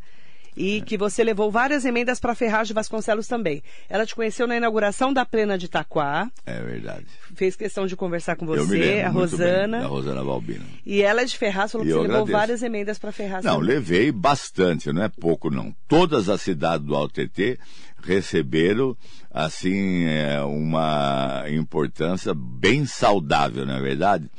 e 0.55 0.81
que 0.81 0.97
você 0.97 1.23
levou 1.23 1.51
várias 1.51 1.85
emendas 1.85 2.19
para 2.19 2.35
Ferraz 2.35 2.67
de 2.67 2.73
Vasconcelos 2.73 3.27
também. 3.27 3.61
Ela 3.89 4.05
te 4.05 4.15
conheceu 4.15 4.47
na 4.47 4.57
inauguração 4.57 5.11
da 5.13 5.25
Plena 5.25 5.57
de 5.57 5.65
Itaquá. 5.65 6.29
É 6.45 6.61
verdade. 6.61 7.05
Fez 7.35 7.55
questão 7.55 7.85
de 7.87 7.95
conversar 7.95 8.35
com 8.35 8.45
você, 8.45 9.01
a 9.01 9.09
Rosana. 9.09 9.77
Bem, 9.77 9.85
a 9.85 9.89
Rosana 9.89 10.23
Balbino. 10.23 10.65
E 10.85 11.01
ela 11.01 11.21
é 11.21 11.25
de 11.25 11.37
Ferraz, 11.37 11.71
falou 11.71 11.85
que 11.85 11.91
você 11.91 11.97
agradeço. 11.99 12.19
levou 12.25 12.39
várias 12.39 12.63
emendas 12.63 12.97
para 12.99 13.11
Ferraz 13.11 13.43
Não, 13.45 13.55
também. 13.59 13.69
levei 13.75 14.11
bastante, 14.11 14.91
não 14.91 15.03
é 15.03 15.09
pouco 15.09 15.49
não. 15.49 15.73
Todas 15.87 16.29
as 16.29 16.41
cidades 16.41 16.85
do 16.85 16.95
AUTT 16.95 17.59
receberam 18.01 18.95
assim 19.31 20.05
é, 20.05 20.41
uma 20.41 21.43
importância 21.49 22.33
bem 22.35 22.85
saudável, 22.85 23.65
não 23.65 23.75
é 23.75 23.81
verdade? 23.81 24.29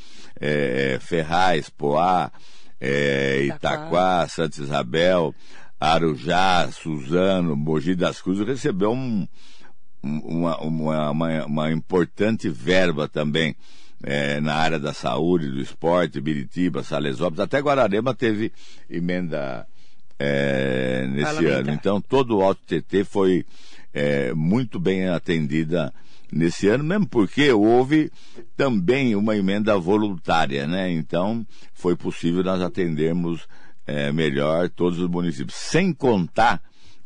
É, 0.40 0.98
Ferraz, 1.00 1.68
Poá, 1.68 2.30
é, 2.80 3.42
Itaquá, 3.44 3.56
Itaquá, 3.76 4.28
Santa 4.28 4.60
Isabel, 4.62 5.34
Arujá, 5.80 6.70
Suzano, 6.70 7.56
Mogi 7.56 7.94
das 7.94 8.20
Cruzes, 8.20 8.46
recebeu 8.46 8.92
um, 8.92 9.26
uma, 10.02 10.58
uma, 10.58 11.10
uma, 11.10 11.46
uma, 11.46 11.72
importante 11.72 12.50
verba 12.50 13.08
também 13.08 13.56
é, 14.02 14.40
na 14.42 14.54
área 14.54 14.78
da 14.78 14.92
saúde, 14.92 15.50
do 15.50 15.60
esporte, 15.60 16.20
Biritiba, 16.20 16.82
Salesópolis, 16.82 17.40
até 17.40 17.60
Guararema 17.60 18.14
teve 18.14 18.52
emenda 18.90 19.66
é, 20.18 21.06
nesse 21.10 21.46
ano. 21.46 21.70
Então 21.70 21.98
todo 21.98 22.36
o 22.36 22.42
Alto 22.42 22.60
TT 22.66 23.04
foi 23.04 23.46
é, 23.92 24.34
muito 24.34 24.78
bem 24.78 25.08
atendida 25.08 25.92
nesse 26.30 26.68
ano, 26.68 26.84
mesmo 26.84 27.08
porque 27.08 27.50
houve 27.52 28.12
também 28.56 29.16
uma 29.16 29.36
emenda 29.36 29.76
voluntária, 29.78 30.66
né? 30.66 30.90
Então 30.90 31.44
foi 31.72 31.96
possível 31.96 32.44
nós 32.44 32.60
atendermos 32.60 33.48
é, 33.86 34.12
melhor 34.12 34.68
todos 34.68 34.98
os 34.98 35.08
municípios, 35.08 35.54
sem 35.54 35.92
contar 35.92 36.62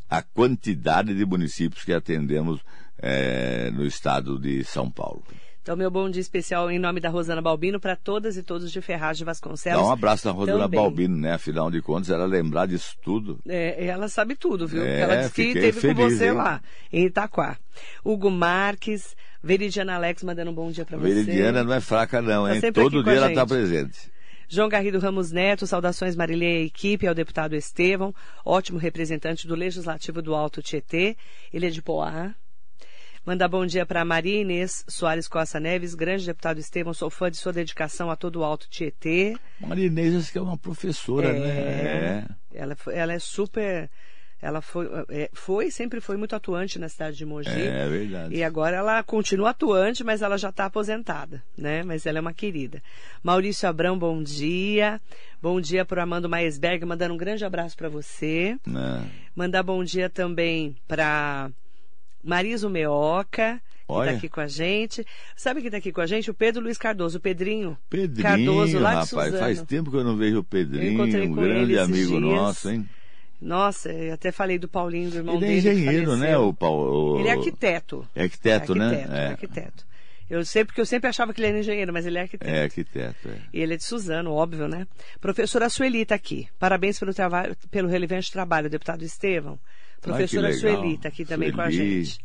a 0.09 0.23
quantidade 0.23 1.15
de 1.15 1.25
municípios 1.25 1.85
que 1.85 1.93
atendemos 1.93 2.61
é, 2.99 3.71
no 3.71 3.85
estado 3.85 4.39
de 4.39 4.63
São 4.65 4.91
Paulo. 4.91 5.23
Então, 5.65 5.79
meu 5.79 5.91
bom 5.91 6.11
dia 6.11 6.21
especial 6.21 6.71
em 6.71 6.79
nome 6.79 7.01
da 7.01 7.09
Rosana 7.09 7.41
Balbino 7.41 7.81
para 7.81 7.97
todas 7.97 8.37
e 8.37 8.43
todos 8.43 8.71
de 8.71 8.83
Ferraz 8.83 9.17
de 9.17 9.25
Vasconcelos. 9.25 9.81
Dá 9.81 9.89
um 9.89 9.91
abraço 9.91 10.27
na 10.29 10.35
Rosana 10.35 10.65
também. 10.65 10.79
Balbino, 10.79 11.17
né? 11.17 11.33
Afinal 11.33 11.71
de 11.71 11.81
contas, 11.81 12.11
ela 12.11 12.27
lembrar 12.27 12.67
disso 12.67 12.95
tudo. 13.03 13.39
É, 13.49 13.87
ela 13.87 14.07
sabe 14.09 14.37
tudo, 14.37 14.67
viu? 14.67 14.85
É, 14.85 15.01
ela 15.01 15.17
disse 15.17 15.33
que 15.33 15.55
teve 15.55 15.81
feliz, 15.81 15.97
com 15.97 16.11
você 16.11 16.27
hein? 16.27 16.33
lá, 16.33 16.61
em 16.93 17.07
Itaquá. 17.07 17.57
Hugo 18.05 18.31
Marques, 18.31 19.17
Veridiana 19.43 19.95
Alex 19.95 20.23
mandando 20.23 20.51
um 20.51 20.55
bom 20.55 20.71
dia 20.71 20.85
para 20.85 20.99
você. 20.99 21.15
Veridiana 21.15 21.65
não 21.65 21.73
é 21.73 21.81
fraca 21.81 22.21
não, 22.21 22.45
tá 22.47 22.57
hein? 22.57 22.73
Todo 22.73 23.03
dia 23.03 23.15
ela 23.15 23.29
está 23.31 23.47
presente. 23.47 24.13
João 24.55 24.69
Garrido 24.69 25.01
Ramos 25.01 25.33
Neto, 25.33 25.67
saudações 25.67 26.15
Marilê 26.15 26.63
e 26.63 26.67
equipe, 26.67 27.09
ao 27.09 27.15
deputado 27.15 27.57
Estevão, 27.57 28.15
ótimo 28.45 28.79
representante 28.79 29.49
do 29.49 29.55
Legislativo 29.57 30.23
do 30.23 30.33
Alto 30.33 30.63
Tietê. 30.63 31.17
Ele 31.53 31.67
é 31.67 31.71
de 31.71 31.83
Poá. 31.83 32.33
Mandar 33.27 33.49
bom 33.49 33.67
dia 33.67 33.85
para 33.85 34.05
Maria 34.05 34.43
Inês 34.43 34.85
Soares 34.87 35.27
Costa 35.27 35.59
Neves, 35.59 35.97
grande 35.97 36.25
deputado 36.25 36.61
Estevão, 36.61 36.95
sou 36.95 37.11
fã 37.11 37.29
de 37.33 37.37
sua 37.37 37.53
dedicação 37.53 38.13
a 38.13 38.17
todo 38.17 38.37
o 38.37 38.45
Alto 38.45 38.69
Tietê. 38.71 39.37
Maria 39.59 39.87
Inês, 39.87 40.15
acho 40.15 40.31
que 40.31 40.39
é 40.39 40.43
uma 40.43 40.57
professora, 40.57 41.31
é, 41.31 41.41
né? 41.41 42.27
Ela, 42.53 42.77
ela 42.93 43.13
é 43.13 43.19
super 43.19 43.91
ela 44.45 44.61
foi, 44.61 44.87
é, 45.09 45.31
foi, 45.33 45.71
sempre 45.71 46.03
foi 46.03 46.19
muito 46.19 46.37
atuante 46.37 46.79
na 46.79 46.87
cidade 46.87 47.17
de 47.17 47.25
Mogi. 47.25 47.49
É, 47.49 47.87
é 47.87 47.89
verdade. 47.89 48.35
E 48.35 48.45
agora 48.45 48.77
ela 48.77 49.03
continua 49.03 49.51
atuante, 49.51 50.05
mas 50.05 50.21
ela 50.21 50.37
já 50.37 50.51
está 50.51 50.67
aposentada, 50.67 51.43
né? 51.57 51.83
Mas 51.83 52.05
ela 52.05 52.19
é 52.19 52.21
uma 52.21 52.35
querida. 52.35 52.83
Maurício 53.23 53.67
Abrão, 53.67 53.99
bom 53.99 54.23
dia. 54.23 55.01
Bom 55.41 55.59
dia 55.63 55.83
para 55.87 55.97
o 55.97 56.01
Armando 56.03 56.29
Maesberg, 56.29 56.85
mandando 56.85 57.15
um 57.15 57.17
grande 57.17 57.43
abraço 57.43 57.75
para 57.75 57.89
você. 57.89 58.59
É. 58.69 59.03
Mandar 59.35 59.63
bom 59.63 59.83
dia 59.83 60.11
também 60.11 60.77
para 60.87 61.51
Mariso 62.23 62.69
Meoca, 62.69 63.63
que 63.87 63.93
está 63.95 64.11
aqui 64.11 64.29
com 64.29 64.41
a 64.43 64.47
gente. 64.47 65.07
Sabe 65.35 65.61
quem 65.61 65.69
está 65.69 65.79
aqui 65.79 65.91
com 65.91 66.03
a 66.03 66.07
gente? 66.07 66.31
O 66.31 66.35
Pedro 66.35 66.63
Luiz 66.63 66.77
Cardoso, 66.77 67.17
o 67.17 67.21
Pedrinho. 67.21 67.79
Pedrinho, 67.89 68.23
Cardoso, 68.23 68.79
lá 68.79 68.91
rapaz, 68.91 69.09
de 69.09 69.11
Suzano. 69.11 69.39
faz 69.39 69.63
tempo 69.63 69.91
que 69.91 69.97
eu 69.97 70.05
não 70.05 70.19
vejo 70.19 70.41
o 70.41 70.45
Pedrinho, 70.45 71.03
um 71.03 71.35
grande 71.35 71.79
amigo 71.79 72.21
nosso, 72.21 72.69
hein? 72.69 72.87
Nossa, 73.45 73.93
eu 73.93 74.15
até 74.15 74.33
falei 74.33 74.59
do 74.59 74.67
Paulinho, 74.67 75.11
do 75.11 75.17
irmão 75.19 75.35
ele 75.37 75.47
dele. 75.47 75.59
Ele 75.59 75.69
é 75.69 75.73
engenheiro, 75.73 76.17
né? 76.17 76.39
O 76.39 76.55
Paulo, 76.55 77.21
Ele 77.21 77.29
é 77.29 77.33
arquiteto. 77.33 78.09
É 78.15 78.23
arquiteto, 78.23 78.73
é 78.73 78.81
arquiteto 78.81 79.09
né? 79.11 79.23
É 79.23 79.27
arquiteto. 79.29 79.87
Eu 80.31 80.43
sei 80.47 80.65
porque 80.65 80.81
eu 80.81 80.87
sempre 80.87 81.11
achava 81.11 81.35
que 81.35 81.41
ele 81.41 81.49
era 81.49 81.59
engenheiro, 81.59 81.93
mas 81.93 82.07
ele 82.07 82.17
é 82.17 82.23
arquiteto. 82.23 82.51
É 82.51 82.63
arquiteto, 82.63 83.29
é. 83.29 83.37
E 83.53 83.61
ele 83.61 83.75
é 83.75 83.77
de 83.77 83.85
Suzano, 83.85 84.33
óbvio, 84.33 84.67
né? 84.67 84.87
Professora 85.21 85.69
Sueli 85.69 86.01
está 86.01 86.15
aqui. 86.15 86.49
Parabéns 86.59 86.99
pelo 86.99 87.13
trabalho, 87.13 87.55
pelo 87.71 87.87
relevante 87.87 88.33
trabalho, 88.33 88.71
deputado 88.71 89.05
Estevão. 89.05 89.59
Professora 90.01 90.51
Sueli 90.55 90.95
está 90.95 91.09
aqui 91.09 91.27
também 91.27 91.51
Sueli. 91.51 91.57
com 91.57 91.61
a 91.61 91.71
gente. 91.71 92.19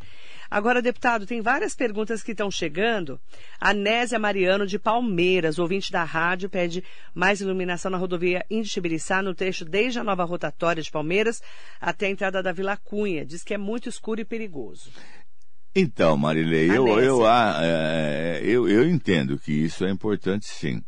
Agora, 0.49 0.81
deputado, 0.81 1.25
tem 1.25 1.41
várias 1.41 1.75
perguntas 1.75 2.23
que 2.23 2.31
estão 2.31 2.49
chegando. 2.49 3.19
A 3.59 3.73
Nésia 3.73 4.17
Mariano, 4.17 4.65
de 4.65 4.79
Palmeiras, 4.79 5.59
ouvinte 5.59 5.91
da 5.91 6.03
rádio, 6.03 6.49
pede 6.49 6.83
mais 7.13 7.39
iluminação 7.39 7.91
na 7.91 7.97
rodovia 7.97 8.43
Indixibiriçá, 8.49 9.21
no 9.21 9.35
trecho 9.35 9.63
desde 9.63 9.99
a 9.99 10.03
nova 10.03 10.23
rotatória 10.23 10.81
de 10.81 10.89
Palmeiras 10.91 11.41
até 11.79 12.07
a 12.07 12.09
entrada 12.09 12.41
da 12.41 12.51
Vila 12.51 12.77
Cunha. 12.77 13.25
Diz 13.25 13.43
que 13.43 13.53
é 13.53 13.57
muito 13.57 13.87
escuro 13.89 14.21
e 14.21 14.25
perigoso. 14.25 14.89
Então, 15.75 16.17
Marilei, 16.17 16.69
eu, 16.69 16.99
eu, 16.99 17.25
ah, 17.27 17.59
é, 17.61 18.41
eu, 18.43 18.67
eu 18.67 18.89
entendo 18.89 19.37
que 19.37 19.51
isso 19.51 19.85
é 19.85 19.91
importante 19.91 20.47
sim. 20.47 20.81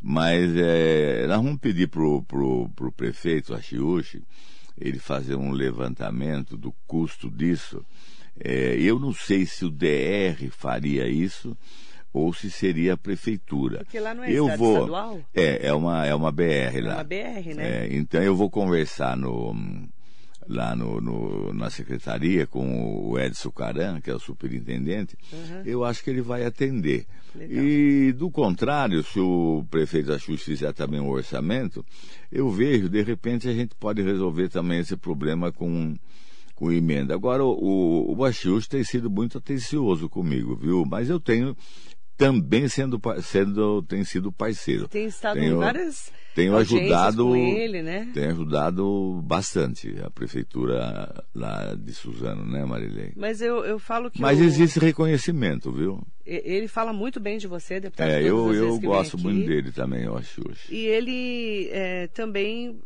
Mas 0.00 0.56
é, 0.56 1.26
nós 1.26 1.36
vamos 1.36 1.60
pedir 1.60 1.88
para 1.88 2.02
o 2.02 2.22
pro, 2.22 2.68
pro 2.70 2.90
prefeito 2.90 3.54
Achiuchi 3.54 4.22
ele 4.80 4.98
fazer 4.98 5.36
um 5.36 5.52
levantamento 5.52 6.56
do 6.56 6.72
custo 6.86 7.30
disso. 7.30 7.84
É, 8.38 8.76
eu 8.78 8.98
não 8.98 9.12
sei 9.12 9.46
se 9.46 9.64
o 9.64 9.70
DR 9.70 10.48
faria 10.50 11.06
isso 11.08 11.56
ou 12.12 12.32
se 12.32 12.50
seria 12.50 12.94
a 12.94 12.96
prefeitura. 12.96 13.78
Porque 13.78 13.98
lá 13.98 14.14
não 14.14 14.24
é 14.24 14.32
eu 14.32 14.46
vou, 14.56 14.74
estadual? 14.74 15.20
É, 15.34 15.68
é 15.68 15.72
uma, 15.72 16.06
é 16.06 16.14
uma 16.14 16.30
BR 16.30 16.80
lá. 16.82 16.92
É 16.92 16.94
uma 16.94 17.04
BR, 17.04 17.54
né? 17.54 17.86
É, 17.86 17.88
então 17.90 18.22
eu 18.22 18.36
vou 18.36 18.50
conversar 18.50 19.16
no 19.16 19.54
lá 20.48 20.74
no, 20.74 21.00
no, 21.00 21.52
na 21.52 21.70
secretaria 21.70 22.46
com 22.46 23.08
o 23.08 23.18
Edson 23.18 23.50
Caran, 23.50 24.00
que 24.00 24.10
é 24.10 24.14
o 24.14 24.18
superintendente, 24.18 25.16
uhum. 25.32 25.62
eu 25.64 25.84
acho 25.84 26.02
que 26.02 26.10
ele 26.10 26.22
vai 26.22 26.44
atender. 26.44 27.06
Legal. 27.34 27.64
E 27.64 28.12
do 28.12 28.30
contrário, 28.30 29.02
se 29.02 29.18
o 29.18 29.64
prefeito 29.70 30.12
Axux 30.12 30.42
fizer 30.42 30.72
também 30.72 31.00
um 31.00 31.08
orçamento, 31.08 31.84
eu 32.30 32.50
vejo, 32.50 32.88
de 32.88 33.02
repente 33.02 33.48
a 33.48 33.52
gente 33.52 33.74
pode 33.74 34.02
resolver 34.02 34.48
também 34.48 34.80
esse 34.80 34.96
problema 34.96 35.50
com, 35.50 35.94
com 36.54 36.70
emenda. 36.70 37.14
Agora, 37.14 37.44
o, 37.44 38.14
o 38.16 38.24
Axux 38.24 38.66
tem 38.68 38.84
sido 38.84 39.10
muito 39.10 39.38
atencioso 39.38 40.08
comigo, 40.08 40.56
viu? 40.56 40.84
Mas 40.84 41.08
eu 41.08 41.18
tenho 41.18 41.56
também 42.16 42.68
sendo, 42.68 43.00
sendo 43.20 43.82
tem 43.82 44.04
sido 44.04 44.30
parceiro. 44.30 44.86
Tem 44.86 45.06
estado 45.06 45.40
tenho, 45.40 45.56
em 45.56 45.58
várias 45.58 46.12
tenho 46.34 46.56
ajudado 46.56 47.24
com 47.24 47.36
ele, 47.36 47.82
né? 47.82 48.10
Tem 48.14 48.26
ajudado 48.26 49.20
bastante 49.24 49.94
a 50.02 50.10
prefeitura 50.10 51.24
lá 51.34 51.74
de 51.74 51.92
Suzano, 51.92 52.44
né, 52.46 52.64
Marilei? 52.64 53.12
Mas 53.16 53.40
eu, 53.40 53.64
eu 53.64 53.78
falo 53.78 54.10
que 54.10 54.20
Mas 54.20 54.38
o... 54.38 54.44
existe 54.44 54.78
reconhecimento, 54.78 55.72
viu? 55.72 56.00
Ele 56.24 56.68
fala 56.68 56.92
muito 56.92 57.18
bem 57.18 57.38
de 57.38 57.48
você, 57.48 57.80
deputado. 57.80 58.08
É, 58.08 58.22
eu, 58.22 58.54
eu 58.54 58.78
gosto 58.78 59.18
muito 59.18 59.44
dele 59.46 59.72
também, 59.72 60.04
eu 60.04 60.16
acho. 60.16 60.40
E 60.70 60.86
ele 60.86 61.68
é, 61.72 62.06
também 62.06 62.80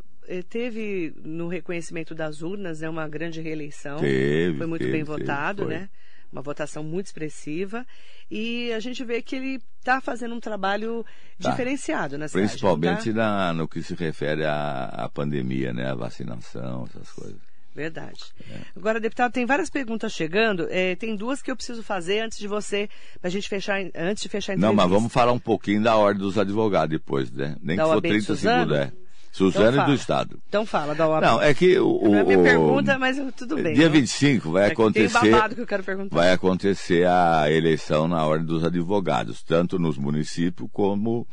teve 0.48 1.14
no 1.24 1.48
reconhecimento 1.48 2.14
das 2.14 2.42
urnas 2.42 2.80
né, 2.80 2.88
uma 2.88 3.08
grande 3.08 3.40
reeleição. 3.40 3.98
Teve, 3.98 4.58
foi 4.58 4.66
muito 4.66 4.82
teve, 4.82 4.92
bem 4.92 5.04
votado, 5.04 5.66
teve, 5.66 5.74
né? 5.74 5.88
Uma 6.32 6.42
votação 6.42 6.82
muito 6.82 7.06
expressiva. 7.06 7.86
E 8.30 8.72
a 8.72 8.80
gente 8.80 9.04
vê 9.04 9.22
que 9.22 9.36
ele 9.36 9.62
está 9.78 10.00
fazendo 10.00 10.34
um 10.34 10.40
trabalho 10.40 11.04
tá. 11.40 11.50
diferenciado 11.50 12.18
na 12.18 12.28
cidade. 12.28 12.48
Principalmente 12.48 13.12
tá? 13.12 13.14
na, 13.14 13.52
no 13.52 13.68
que 13.68 13.82
se 13.82 13.94
refere 13.94 14.44
à, 14.44 14.86
à 14.86 15.08
pandemia, 15.08 15.72
né? 15.72 15.88
A 15.88 15.94
vacinação, 15.94 16.84
essas 16.90 17.10
coisas. 17.10 17.46
Verdade. 17.76 18.20
É. 18.50 18.60
Agora, 18.74 18.98
deputado, 18.98 19.32
tem 19.32 19.44
várias 19.44 19.68
perguntas 19.68 20.10
chegando. 20.10 20.66
É, 20.70 20.96
tem 20.96 21.14
duas 21.14 21.42
que 21.42 21.50
eu 21.50 21.56
preciso 21.56 21.82
fazer 21.82 22.20
antes 22.20 22.38
de 22.38 22.48
você, 22.48 22.88
para 23.20 23.28
a 23.28 23.30
gente 23.30 23.46
fechar, 23.50 23.78
antes 23.94 24.22
de 24.22 24.30
fechar 24.30 24.52
a 24.52 24.56
entrevista. 24.56 24.66
Não, 24.66 24.74
mas 24.74 24.88
vamos 24.88 25.12
falar 25.12 25.32
um 25.32 25.38
pouquinho 25.38 25.82
da 25.82 25.94
ordem 25.94 26.22
dos 26.22 26.38
advogados 26.38 26.88
depois, 26.88 27.30
né? 27.30 27.54
Nem 27.62 27.76
da 27.76 27.84
que 27.84 27.90
for 27.90 28.00
30 28.00 28.36
segundos, 28.36 28.76
é. 28.78 28.92
Suzano 29.36 29.68
então 29.68 29.84
e 29.84 29.86
do 29.88 29.94
Estado. 29.94 30.42
Então 30.48 30.64
fala 30.64 30.94
da 30.94 31.06
OAB. 31.06 31.22
Não, 31.22 31.42
é 31.42 31.52
que 31.52 31.78
o. 31.78 32.00
Não 32.04 32.14
é 32.14 32.24
minha 32.24 32.42
pergunta, 32.42 32.98
mas 32.98 33.18
tudo 33.36 33.56
bem. 33.56 33.74
Dia 33.74 33.84
não? 33.84 33.92
25 33.92 34.50
vai 34.50 34.70
é 34.70 34.72
acontecer. 34.72 35.20
Tem 35.20 35.30
babado 35.30 35.54
que 35.54 35.60
eu 35.60 35.66
quero 35.66 35.84
perguntar. 35.84 36.16
Vai 36.16 36.32
acontecer 36.32 37.06
a 37.06 37.52
eleição 37.52 38.08
na 38.08 38.24
ordem 38.24 38.46
dos 38.46 38.64
advogados, 38.64 39.42
tanto 39.42 39.78
nos 39.78 39.98
municípios 39.98 40.66
como 40.72 41.26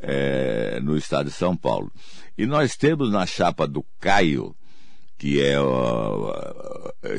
é, 0.00 0.78
no 0.80 0.96
estado 0.96 1.26
de 1.26 1.32
São 1.32 1.56
Paulo. 1.56 1.90
E 2.36 2.46
nós 2.46 2.76
temos 2.76 3.10
na 3.10 3.26
chapa 3.26 3.66
do 3.66 3.84
Caio, 3.98 4.54
que 5.18 5.42
é, 5.42 5.56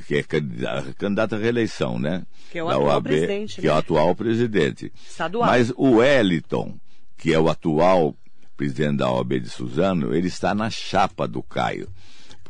que 0.08 0.16
é 0.16 0.24
candidato, 0.24 1.36
à 1.36 1.38
reeleição, 1.38 2.00
né? 2.00 2.24
Que 2.50 2.60
é 2.60 2.64
o 2.64 2.70
atual 2.70 2.88
OAB, 2.88 3.04
presidente. 3.04 3.56
Que 3.56 3.68
né? 3.68 3.68
é 3.68 3.76
o 3.76 3.78
atual 3.78 4.16
presidente. 4.16 4.94
Estadual. 5.06 5.50
Mas 5.50 5.74
o 5.76 5.98
Wellington, 5.98 6.80
que 7.18 7.34
é 7.34 7.40
o 7.40 7.50
atual 7.50 8.16
presidente 8.60 8.98
da 8.98 9.10
OAB 9.10 9.40
de 9.40 9.50
Suzano, 9.50 10.14
ele 10.14 10.28
está 10.28 10.54
na 10.54 10.70
chapa 10.70 11.26
do 11.26 11.42
Caio, 11.42 11.88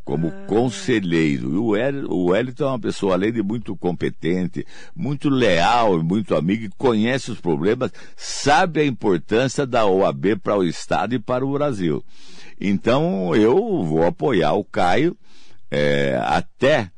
como 0.04 0.30
ah. 0.30 0.45
conselheiro. 0.48 1.54
E 1.54 1.58
o 2.08 2.26
Wellington 2.26 2.63
é 2.63 2.67
uma 2.67 2.80
pessoa, 2.80 3.13
além 3.13 3.32
de 3.32 3.43
muito 3.43 3.76
competente, 3.78 4.65
muito 4.95 5.30
leal 5.30 6.00
e 6.00 6.04
muito 6.04 6.36
amigo, 6.36 6.63
que 6.63 6.76
conhece 6.80 7.30
os 7.30 7.39
problemas, 7.39 7.91
sabe 8.17 8.82
a 8.82 8.86
importância 8.86 9.67
da 9.67 9.86
OAB 9.86 10.39
para 10.41 10.58
o 10.58 10.63
Estado 10.63 11.13
e 11.13 11.19
para 11.19 11.45
o 11.45 11.54
Brasil. 11.54 12.04
Então, 12.60 13.36
eu 13.36 13.84
vou 13.84 14.04
apoiar 14.04 14.54
o 14.54 14.63
Caio 14.63 15.15
é, 15.69 16.19
até 16.24 16.89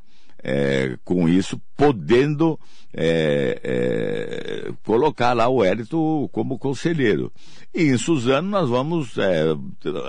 é, 0.41 0.95
com 1.03 1.27
isso, 1.27 1.61
podendo 1.81 2.59
é, 2.93 3.59
é, 3.63 4.71
colocar 4.85 5.33
lá 5.33 5.47
o 5.47 5.55
Wellington 5.55 6.27
como 6.31 6.59
conselheiro. 6.59 7.31
E 7.73 7.85
em 7.85 7.97
Suzano 7.97 8.47
nós 8.47 8.69
vamos, 8.69 9.17
é, 9.17 9.45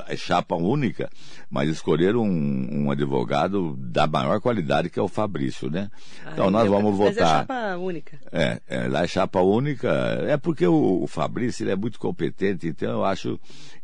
é 0.07 0.17
chapa 0.17 0.55
única, 0.55 1.09
mas 1.49 1.71
escolher 1.71 2.15
um, 2.15 2.27
um, 2.27 2.91
advogado 2.91 3.75
da 3.79 4.07
maior 4.07 4.39
qualidade 4.39 4.91
que 4.91 4.99
é 4.99 5.03
o 5.03 5.09
Fabrício, 5.09 5.71
né? 5.71 5.89
Ah, 6.27 6.31
então 6.33 6.51
nós 6.51 6.69
vamos 6.69 6.99
mas 6.99 7.15
votar. 7.15 7.15
é 7.15 7.39
chapa 7.39 7.77
única. 7.77 8.19
É, 8.31 8.61
é, 8.69 8.89
lá 8.89 9.05
é 9.05 9.07
chapa 9.07 9.41
única. 9.41 9.89
É 10.27 10.37
porque 10.37 10.67
o, 10.67 11.05
o 11.05 11.07
Fabrício 11.07 11.63
ele 11.63 11.71
é 11.71 11.77
muito 11.77 11.99
competente, 11.99 12.67
então 12.67 12.91
eu 12.91 13.05
acho 13.05 13.41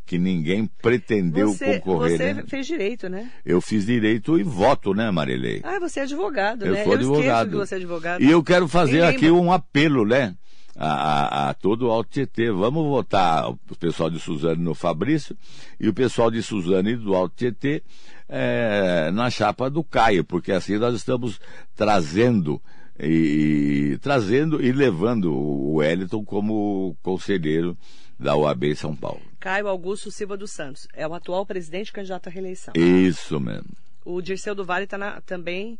que 0.09 0.17
ninguém 0.17 0.65
pretendeu 0.81 1.49
você, 1.49 1.79
concorrer. 1.79 2.17
Você 2.17 2.33
né? 2.33 2.43
fez 2.47 2.65
direito, 2.65 3.07
né? 3.07 3.29
Eu 3.45 3.61
fiz 3.61 3.85
direito 3.85 4.39
e 4.39 4.43
voto, 4.43 4.91
né, 4.91 5.11
Marilei? 5.11 5.61
Ah, 5.63 5.79
você 5.79 5.99
é 5.99 6.03
advogado, 6.03 6.65
eu 6.65 6.73
né? 6.73 6.83
Sou 6.83 6.93
eu 6.93 6.97
advogado. 6.97 7.51
que 7.51 7.55
você 7.55 7.75
é 7.75 7.77
advogado. 7.79 8.21
E 8.21 8.29
eu 8.29 8.43
quero 8.43 8.67
fazer 8.67 9.01
Ninguém... 9.01 9.15
aqui 9.15 9.31
um 9.31 9.51
apelo, 9.51 10.05
né? 10.05 10.35
A, 10.75 10.87
a, 10.87 11.49
a, 11.49 11.53
todo 11.53 11.87
o 11.87 11.91
Alto 11.91 12.09
Tietê. 12.09 12.51
Vamos 12.51 12.85
votar 12.87 13.49
o 13.49 13.57
pessoal 13.77 14.09
de 14.09 14.19
Suzano 14.19 14.61
no 14.61 14.73
Fabrício 14.73 15.35
e 15.79 15.89
o 15.89 15.93
pessoal 15.93 16.31
de 16.31 16.41
Suzano 16.41 16.89
e 16.89 16.95
do 16.95 17.13
Alto 17.15 17.35
Tietê 17.35 17.83
é, 18.29 19.09
na 19.11 19.29
chapa 19.29 19.69
do 19.69 19.83
Caio, 19.83 20.23
porque 20.23 20.51
assim 20.51 20.77
nós 20.77 20.95
estamos 20.95 21.41
trazendo 21.75 22.61
e, 22.99 23.91
e 23.93 23.97
trazendo 23.97 24.63
e 24.63 24.71
levando 24.71 25.33
o 25.33 25.75
Wellington 25.75 26.23
como 26.23 26.95
conselheiro 27.01 27.77
da 28.19 28.35
OAB 28.35 28.75
São 28.75 28.95
Paulo. 28.95 29.21
Caio 29.39 29.67
Augusto 29.67 30.11
Silva 30.11 30.35
dos 30.35 30.51
Santos 30.51 30.87
é 30.93 31.07
o 31.07 31.13
atual 31.13 31.45
presidente 31.45 31.91
candidato 31.91 32.27
à 32.27 32.31
reeleição. 32.31 32.73
Isso 32.75 33.39
mesmo. 33.39 33.69
O 34.03 34.21
Dirceu 34.21 34.53
do 34.53 34.65
Vale 34.65 34.83
está 34.83 35.21
também 35.21 35.79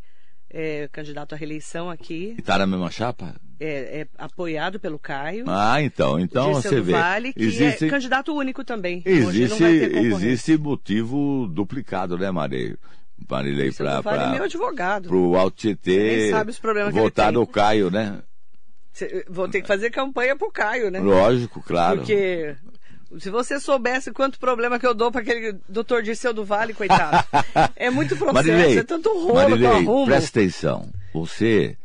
é, 0.50 0.88
candidato 0.92 1.34
à 1.34 1.38
reeleição 1.38 1.90
aqui. 1.90 2.36
E 2.38 2.40
está 2.40 2.58
na 2.58 2.68
mesma 2.68 2.90
chapa? 2.90 3.36
É, 3.60 4.02
é, 4.02 4.08
apoiado 4.18 4.80
pelo 4.80 4.98
Caio. 4.98 5.46
Ah, 5.48 5.82
então, 5.82 6.20
então 6.20 6.54
você 6.54 6.80
vê. 6.82 6.94
Vale, 6.94 7.34
que 7.34 7.44
existe, 7.44 7.86
é 7.86 7.90
candidato 7.90 8.34
único 8.34 8.64
também. 8.64 9.04
Existe, 9.06 9.64
existe 9.64 10.58
motivo 10.58 11.48
duplicado, 11.48 12.18
né, 12.18 12.32
Maria? 12.32 12.78
Marilei 13.30 13.72
para 13.72 14.02
para 14.02 14.24
é 14.24 14.32
meu 14.32 14.44
advogado. 14.44 15.10
Pro 15.10 15.36
Alto 15.36 15.58
Tietê 15.58 16.30
sabe 16.30 16.52
os 16.52 16.60
problemas 16.60 16.94
votar 16.94 17.34
no 17.34 17.46
Caio, 17.46 17.92
né? 17.92 18.22
Vou 19.30 19.48
ter 19.48 19.62
que 19.62 19.68
fazer 19.68 19.90
campanha 19.92 20.36
pro 20.36 20.52
Caio, 20.52 20.90
né? 20.90 21.00
Lógico, 21.00 21.62
claro. 21.62 21.98
Porque 21.98 22.56
se 23.18 23.30
você 23.30 23.60
soubesse 23.60 24.12
quanto 24.12 24.40
problema 24.40 24.78
que 24.78 24.86
eu 24.86 24.94
dou 24.94 25.12
para 25.12 25.22
aquele 25.22 25.58
doutor 25.68 26.04
Dirceu 26.04 26.34
do 26.34 26.46
Vale, 26.46 26.74
coitado. 26.74 27.26
é 27.76 27.90
muito 27.90 28.16
processo, 28.16 28.34
Marilei, 28.34 28.78
é 28.78 28.84
tanto 28.84 29.10
rolo 29.10 29.34
Marilei, 29.34 29.58
que 29.60 29.66
eu 29.66 29.72
arrumo. 29.72 30.06
presta 30.06 30.40
atenção. 30.40 30.90
Você 31.14 31.78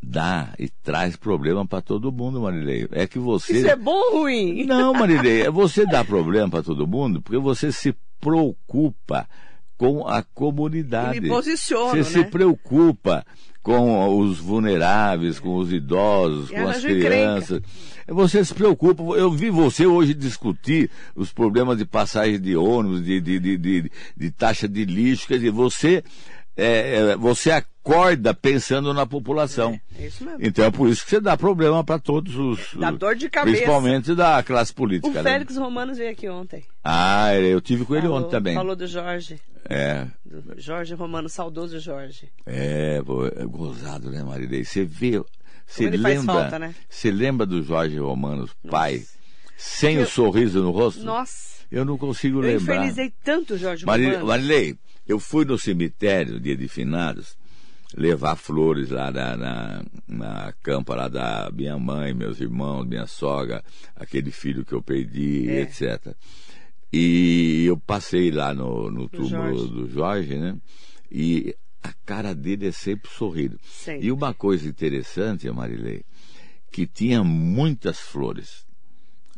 dá 0.00 0.54
e 0.58 0.68
traz 0.68 1.16
problema 1.16 1.66
para 1.66 1.82
todo 1.82 2.12
mundo, 2.12 2.40
Marilei. 2.40 2.86
É 2.92 3.06
que 3.06 3.18
você... 3.18 3.58
Isso 3.58 3.68
é 3.68 3.76
bom 3.76 3.98
ou 4.12 4.20
ruim? 4.20 4.64
Não, 4.64 4.92
Marilei, 4.92 5.42
é 5.42 5.50
você 5.50 5.84
dá 5.84 6.04
problema 6.04 6.48
para 6.48 6.62
todo 6.62 6.86
mundo 6.86 7.20
porque 7.20 7.38
você 7.38 7.72
se 7.72 7.94
preocupa 8.20 9.28
com 9.76 10.06
a 10.06 10.22
comunidade. 10.22 11.20
Você 11.28 11.52
né? 11.96 12.02
se 12.02 12.24
preocupa 12.24 13.24
com 13.66 14.20
os 14.20 14.38
vulneráveis, 14.38 15.40
com 15.40 15.56
os 15.56 15.72
idosos, 15.72 16.50
com 16.50 16.68
as 16.68 16.76
arranja 16.76 16.88
crianças. 16.88 17.62
Você 18.06 18.44
se 18.44 18.54
preocupa. 18.54 19.02
Eu 19.02 19.32
vi 19.32 19.50
você 19.50 19.84
hoje 19.84 20.14
discutir 20.14 20.88
os 21.16 21.32
problemas 21.32 21.76
de 21.76 21.84
passagem 21.84 22.40
de 22.40 22.56
ônibus, 22.56 23.04
de, 23.04 23.20
de, 23.20 23.40
de, 23.40 23.58
de, 23.58 23.90
de 24.16 24.30
taxa 24.30 24.68
de 24.68 24.84
lixo. 24.84 25.26
Quer 25.26 25.38
dizer, 25.38 25.50
você 25.50 26.04
é, 26.56 27.12
é, 27.12 27.16
você 27.16 27.50
acorda 27.50 28.32
pensando 28.32 28.94
na 28.94 29.04
população. 29.04 29.78
É, 29.98 30.04
é, 30.04 30.06
isso 30.06 30.24
mesmo. 30.24 30.38
Então 30.40 30.64
é 30.64 30.70
por 30.70 30.88
isso 30.88 31.04
que 31.04 31.10
você 31.10 31.20
dá 31.20 31.36
problema 31.36 31.84
para 31.84 31.98
todos 31.98 32.34
os. 32.34 32.74
Dá 32.74 32.90
dor 32.90 33.14
de 33.14 33.28
cabeça. 33.28 33.56
Principalmente 33.56 34.14
da 34.14 34.42
classe 34.42 34.72
política. 34.72 35.08
O 35.08 35.12
né? 35.12 35.22
Félix 35.22 35.56
Romanos 35.56 35.98
veio 35.98 36.10
aqui 36.10 36.28
ontem. 36.28 36.64
Ah, 36.82 37.34
eu 37.34 37.60
tive 37.60 37.84
com 37.84 37.94
ele 37.94 38.06
falou, 38.06 38.18
ontem 38.18 38.30
também. 38.30 38.54
Falou 38.54 38.74
do 38.74 38.86
Jorge. 38.86 39.38
É. 39.68 40.06
Do 40.24 40.54
Jorge 40.60 40.94
Romano, 40.94 41.28
saudoso 41.28 41.78
Jorge. 41.78 42.30
É, 42.46 43.02
é 43.36 43.44
gozado, 43.44 44.10
né, 44.10 44.22
Marilei? 44.22 44.64
Você 44.64 44.84
vê. 44.84 45.22
Você 45.66 45.84
ele 45.84 45.96
lembra, 45.96 46.34
falta, 46.34 46.58
né? 46.58 46.74
Você 46.88 47.10
lembra 47.10 47.44
do 47.44 47.60
Jorge 47.62 47.98
Romanos, 47.98 48.50
pai? 48.70 48.98
Nossa. 48.98 49.16
Sem 49.56 49.96
Eu- 49.96 50.02
o 50.02 50.06
sorriso 50.06 50.62
no 50.62 50.70
rosto? 50.70 51.02
Nossa, 51.02 51.64
Eu 51.72 51.84
não 51.84 51.98
consigo 51.98 52.38
eu 52.38 52.42
lembrar. 52.42 52.76
infernizei 52.76 53.12
tanto 53.24 53.54
o 53.54 53.58
Jorge 53.58 53.84
Romano. 53.84 54.26
Marilei, 54.26 54.76
eu 55.06 55.18
fui 55.18 55.44
no 55.44 55.58
cemitério, 55.58 56.40
dia 56.40 56.56
de 56.56 56.68
finados, 56.68 57.36
levar 57.94 58.36
flores 58.36 58.90
lá 58.90 59.10
na, 59.10 59.36
na, 59.36 59.84
na 60.08 60.52
campa 60.62 60.94
lá 60.94 61.08
da 61.08 61.50
minha 61.52 61.78
mãe, 61.78 62.12
meus 62.12 62.40
irmãos, 62.40 62.84
minha 62.86 63.06
sogra, 63.06 63.62
aquele 63.94 64.30
filho 64.30 64.64
que 64.64 64.72
eu 64.72 64.82
perdi, 64.82 65.48
É. 65.48 65.60
etc. 65.62 66.14
E 66.92 67.64
eu 67.66 67.76
passei 67.78 68.30
lá 68.30 68.54
no, 68.54 68.90
no 68.90 69.08
túmulo 69.08 69.28
Jorge. 69.58 69.68
do 69.72 69.88
Jorge, 69.90 70.34
né? 70.36 70.56
E 71.10 71.54
a 71.82 71.92
cara 72.04 72.34
dele 72.34 72.68
é 72.68 72.72
sempre 72.72 73.10
sorrido. 73.10 73.58
Sempre. 73.62 74.06
E 74.06 74.12
uma 74.12 74.32
coisa 74.34 74.68
interessante, 74.68 75.50
Marilei, 75.50 76.02
que 76.70 76.86
tinha 76.86 77.22
muitas 77.22 77.98
flores. 77.98 78.64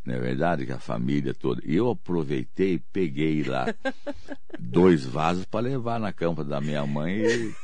Não 0.04 0.14
é 0.14 0.20
verdade? 0.20 0.64
Que 0.64 0.72
a 0.72 0.78
família 0.78 1.34
toda. 1.34 1.60
E 1.64 1.74
eu 1.76 1.90
aproveitei 1.90 2.74
e 2.74 2.78
peguei 2.78 3.42
lá 3.42 3.66
dois 4.70 5.04
vasos 5.04 5.44
para 5.44 5.60
levar 5.60 5.98
na 5.98 6.12
campa 6.12 6.44
da 6.44 6.60
minha 6.60 6.84
mãe 6.86 7.22
e, 7.24 7.54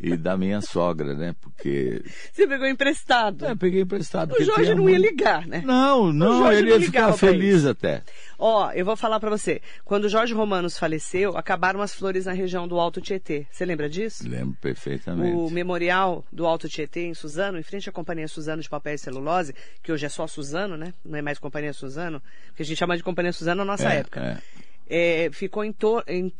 e 0.00 0.16
da 0.16 0.36
minha 0.36 0.60
sogra, 0.60 1.14
né? 1.14 1.34
Porque. 1.40 2.02
Você 2.32 2.46
pegou 2.46 2.66
emprestado. 2.66 3.44
É, 3.46 3.54
peguei 3.54 3.82
emprestado. 3.82 4.28
o 4.30 4.30
porque 4.30 4.44
Jorge 4.44 4.74
não 4.74 4.88
ia 4.88 4.98
ligar, 4.98 5.46
né? 5.46 5.62
Não, 5.64 6.12
não, 6.12 6.50
ele 6.52 6.70
não 6.70 6.78
ia 6.78 6.84
ficar 6.84 7.12
feliz 7.12 7.64
até. 7.64 8.02
Ó, 8.38 8.70
eu 8.72 8.84
vou 8.84 8.96
falar 8.96 9.18
pra 9.20 9.28
você. 9.30 9.60
Quando 9.84 10.04
o 10.04 10.08
Jorge 10.08 10.32
Romanos 10.32 10.78
faleceu, 10.78 11.36
acabaram 11.36 11.82
as 11.82 11.92
flores 11.92 12.26
na 12.26 12.32
região 12.32 12.66
do 12.68 12.78
Alto 12.78 13.00
Tietê. 13.00 13.46
Você 13.50 13.64
lembra 13.64 13.88
disso? 13.88 14.28
Lembro 14.28 14.56
perfeitamente. 14.60 15.36
O 15.36 15.50
memorial 15.50 16.24
do 16.32 16.46
Alto 16.46 16.68
Tietê, 16.68 17.02
em 17.06 17.14
Suzano, 17.14 17.58
em 17.58 17.62
frente 17.62 17.88
à 17.88 17.92
Companhia 17.92 18.28
Suzano 18.28 18.62
de 18.62 18.68
Papel 18.68 18.94
e 18.94 18.98
Celulose, 18.98 19.54
que 19.82 19.90
hoje 19.92 20.06
é 20.06 20.08
só 20.08 20.26
Suzano, 20.26 20.76
né? 20.76 20.94
Não 21.04 21.18
é 21.18 21.22
mais 21.22 21.38
Companhia 21.38 21.72
Suzano, 21.72 22.22
que 22.54 22.62
a 22.62 22.64
gente 22.64 22.78
chama 22.78 22.96
de 22.96 23.02
Companhia 23.02 23.32
Suzano 23.32 23.64
na 23.64 23.72
nossa 23.72 23.92
É, 23.92 23.96
época. 23.98 24.20
é. 24.20 24.67
É, 24.88 25.28
ficou 25.32 25.62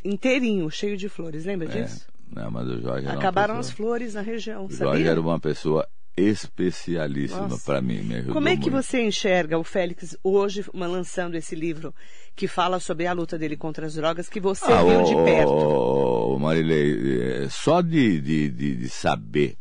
inteirinho, 0.05 0.71
cheio 0.71 0.97
de 0.97 1.09
flores. 1.09 1.45
Lembra 1.45 1.69
disso? 1.69 2.07
Não, 2.35 2.51
mas 2.51 2.67
o 2.69 2.81
Jorge 2.81 3.07
Acabaram 3.09 3.57
pessoa- 3.57 3.61
as 3.61 3.71
flores 3.71 4.15
na 4.15 4.21
região, 4.21 4.67
O 4.67 4.71
Jorge 4.71 4.85
sabia? 5.03 5.11
era 5.11 5.21
uma 5.21 5.39
pessoa 5.41 5.87
especialíssima 6.17 7.59
para 7.65 7.81
mim. 7.81 8.01
Me 8.03 8.15
ajudou 8.17 8.35
Como 8.35 8.49
é 8.49 8.57
que 8.57 8.71
muito. 8.71 8.83
você 8.83 9.03
enxerga 9.03 9.59
o 9.59 9.65
Félix 9.65 10.17
hoje 10.23 10.65
lançando 10.75 11.37
esse 11.37 11.55
livro 11.55 11.95
que 12.35 12.47
fala 12.49 12.81
sobre 12.81 13.07
a 13.07 13.13
luta 13.13 13.39
dele 13.39 13.57
contra 13.57 13.87
as 13.87 13.95
drogas 13.95 14.29
que 14.29 14.41
você 14.41 14.65
Ah, 14.71 14.83
viu 14.83 15.03
de 15.05 15.15
perto? 15.25 16.39
Marilei, 16.41 17.45
é, 17.45 17.49
só 17.49 17.81
de, 17.81 18.21
de, 18.21 18.49
de, 18.51 18.77
de 18.77 18.89
saber 18.89 19.57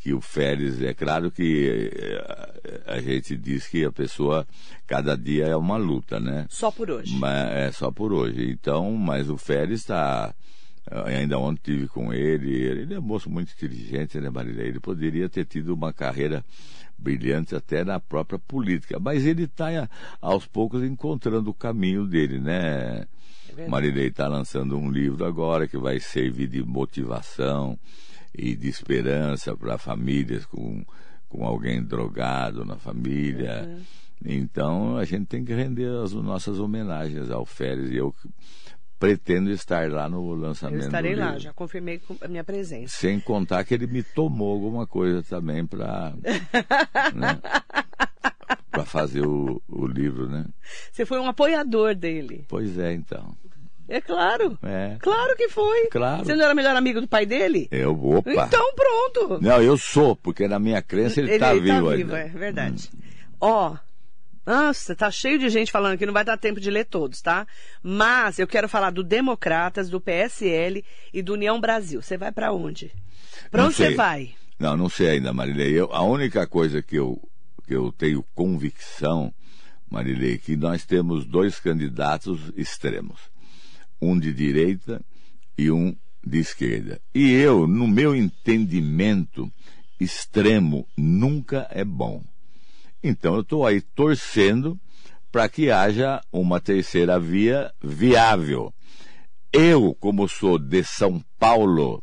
que 0.00 0.14
o 0.14 0.20
Félix, 0.20 0.80
é 0.80 0.94
claro 0.94 1.30
que 1.30 1.90
é, 1.92 2.82
a 2.86 3.00
gente 3.00 3.36
diz 3.36 3.68
que 3.68 3.84
a 3.84 3.92
pessoa, 3.92 4.48
cada 4.86 5.14
dia 5.14 5.46
é 5.46 5.54
uma 5.54 5.76
luta, 5.76 6.18
né? 6.18 6.46
Só 6.48 6.70
por 6.70 6.90
hoje. 6.90 7.14
Mas 7.16 7.52
é 7.52 7.70
só 7.70 7.90
por 7.92 8.10
hoje. 8.10 8.50
Então, 8.50 8.90
mas 8.92 9.28
o 9.28 9.36
Félix 9.36 9.80
está. 9.80 10.34
Ainda 11.04 11.38
ontem 11.38 11.60
tive 11.62 11.86
com 11.86 12.12
ele, 12.12 12.50
ele 12.50 12.94
é 12.94 12.98
um 12.98 13.02
moço 13.02 13.30
muito 13.30 13.52
inteligente, 13.52 14.18
né, 14.18 14.30
Marilei? 14.30 14.68
Ele 14.68 14.80
poderia 14.80 15.28
ter 15.28 15.44
tido 15.44 15.74
uma 15.74 15.92
carreira 15.92 16.42
brilhante 16.98 17.54
até 17.54 17.84
na 17.84 18.00
própria 18.00 18.38
política, 18.38 18.98
mas 18.98 19.24
ele 19.24 19.44
está 19.44 19.88
aos 20.20 20.46
poucos 20.46 20.82
encontrando 20.82 21.50
o 21.50 21.54
caminho 21.54 22.06
dele, 22.06 22.40
né? 22.40 23.06
É. 23.56 23.68
Marilei 23.68 24.08
está 24.08 24.26
lançando 24.26 24.76
um 24.76 24.90
livro 24.90 25.24
agora 25.24 25.68
que 25.68 25.76
vai 25.76 26.00
servir 26.00 26.48
de 26.48 26.62
motivação 26.64 27.78
e 28.34 28.54
de 28.54 28.68
esperança 28.68 29.56
para 29.56 29.78
famílias 29.78 30.46
com, 30.46 30.84
com 31.28 31.44
alguém 31.44 31.82
drogado 31.82 32.64
na 32.64 32.76
família. 32.76 33.66
Uhum. 33.66 33.82
Então 34.24 34.96
a 34.96 35.04
gente 35.04 35.26
tem 35.26 35.44
que 35.44 35.54
render 35.54 35.88
as 36.02 36.12
nossas 36.12 36.58
homenagens 36.58 37.30
ao 37.30 37.46
Félix 37.46 37.90
e 37.90 37.96
eu 37.96 38.14
pretendo 38.98 39.50
estar 39.50 39.90
lá 39.90 40.08
no 40.08 40.18
Eu 40.18 40.36
lançamento 40.36 40.84
estarei 40.84 41.14
do 41.14 41.20
lá, 41.20 41.38
já 41.38 41.54
confirmei 41.54 42.00
a 42.20 42.28
minha 42.28 42.44
presença. 42.44 42.94
Sem 42.94 43.18
contar 43.18 43.64
que 43.64 43.72
ele 43.72 43.86
me 43.86 44.02
tomou 44.02 44.52
alguma 44.52 44.86
coisa 44.86 45.22
também 45.22 45.66
para 45.66 46.12
né, 47.14 47.40
para 48.70 48.84
fazer 48.84 49.26
o, 49.26 49.60
o 49.66 49.86
livro, 49.86 50.28
né? 50.28 50.44
Você 50.92 51.06
foi 51.06 51.18
um 51.18 51.26
apoiador 51.26 51.94
dele. 51.94 52.44
Pois 52.46 52.78
é, 52.78 52.92
então. 52.92 53.34
É 53.90 54.00
claro. 54.00 54.56
É. 54.62 54.96
Claro 55.00 55.36
que 55.36 55.48
foi. 55.48 55.88
Claro. 55.88 56.24
Você 56.24 56.36
não 56.36 56.44
era 56.44 56.54
melhor 56.54 56.76
amigo 56.76 57.00
do 57.00 57.08
pai 57.08 57.26
dele? 57.26 57.66
Eu, 57.72 57.92
opa. 57.92 58.30
Então 58.46 58.72
pronto. 58.74 59.42
Não, 59.42 59.60
eu 59.60 59.76
sou, 59.76 60.14
porque 60.14 60.46
na 60.46 60.60
minha 60.60 60.80
crença 60.80 61.20
ele 61.20 61.32
está 61.32 61.52
vivo 61.52 61.88
ainda. 61.88 62.18
é 62.18 62.28
verdade. 62.28 62.88
Ó, 63.40 63.76
nossa, 64.46 64.94
tá 64.94 65.10
cheio 65.10 65.40
de 65.40 65.48
gente 65.48 65.72
falando 65.72 65.98
que 65.98 66.06
não 66.06 66.12
vai 66.12 66.24
dar 66.24 66.36
tempo 66.36 66.60
de 66.60 66.70
ler 66.70 66.84
todos, 66.84 67.20
tá? 67.20 67.46
Mas 67.82 68.38
eu 68.38 68.46
quero 68.46 68.68
falar 68.68 68.90
do 68.90 69.02
Democratas, 69.02 69.90
do 69.90 70.00
PSL 70.00 70.84
e 71.12 71.20
do 71.20 71.32
União 71.32 71.60
Brasil. 71.60 72.00
Você 72.00 72.16
vai 72.16 72.30
pra 72.30 72.52
onde? 72.52 72.92
Pra 73.50 73.62
Não 73.62 73.68
onde 73.68 73.76
você 73.76 73.94
vai? 73.94 74.34
Não, 74.56 74.76
não 74.76 74.88
sei 74.88 75.10
ainda, 75.10 75.32
Marilei. 75.32 75.72
Eu, 75.72 75.92
a 75.92 76.02
única 76.02 76.46
coisa 76.46 76.80
que 76.80 76.94
eu, 76.96 77.20
que 77.66 77.74
eu 77.74 77.90
tenho 77.90 78.24
convicção, 78.34 79.34
Marilei, 79.90 80.34
é 80.34 80.38
que 80.38 80.54
nós 80.54 80.84
temos 80.84 81.24
dois 81.24 81.58
candidatos 81.58 82.52
extremos. 82.56 83.18
Um 84.00 84.18
de 84.18 84.32
direita 84.32 85.00
e 85.56 85.70
um 85.70 85.94
de 86.24 86.38
esquerda. 86.38 87.00
E 87.14 87.32
eu, 87.32 87.66
no 87.66 87.86
meu 87.86 88.14
entendimento, 88.14 89.50
extremo 89.98 90.86
nunca 90.96 91.66
é 91.70 91.84
bom. 91.84 92.22
Então 93.02 93.34
eu 93.34 93.40
estou 93.40 93.66
aí 93.66 93.80
torcendo 93.80 94.78
para 95.30 95.48
que 95.48 95.70
haja 95.70 96.20
uma 96.32 96.60
terceira 96.60 97.18
via 97.18 97.72
viável. 97.82 98.72
Eu, 99.52 99.94
como 99.98 100.28
sou 100.28 100.58
de 100.58 100.84
São 100.84 101.22
Paulo, 101.38 102.02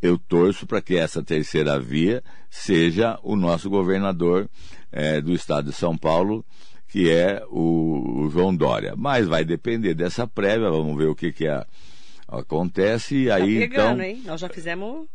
eu 0.00 0.18
torço 0.18 0.66
para 0.66 0.80
que 0.80 0.96
essa 0.96 1.22
terceira 1.22 1.78
via 1.78 2.22
seja 2.48 3.18
o 3.22 3.36
nosso 3.36 3.68
governador 3.68 4.48
eh, 4.90 5.20
do 5.20 5.32
estado 5.32 5.70
de 5.70 5.76
São 5.76 5.96
Paulo, 5.96 6.44
que 6.90 7.10
é 7.10 7.42
o, 7.48 8.22
o 8.24 8.30
João 8.30 8.54
Dória. 8.54 8.94
Mas 8.96 9.26
vai 9.26 9.44
depender 9.44 9.94
dessa 9.94 10.26
prévia, 10.26 10.68
vamos 10.70 10.96
ver 10.98 11.06
o 11.06 11.14
que, 11.14 11.32
que 11.32 11.46
a- 11.46 11.66
acontece. 12.28 13.14
E 13.24 13.26
Tá 13.28 13.34
aí, 13.36 13.58
pegando, 13.60 13.92
então, 14.02 14.04
hein? 14.04 14.22
Nós 14.24 14.40
já 14.40 14.48
fizemos, 14.48 15.06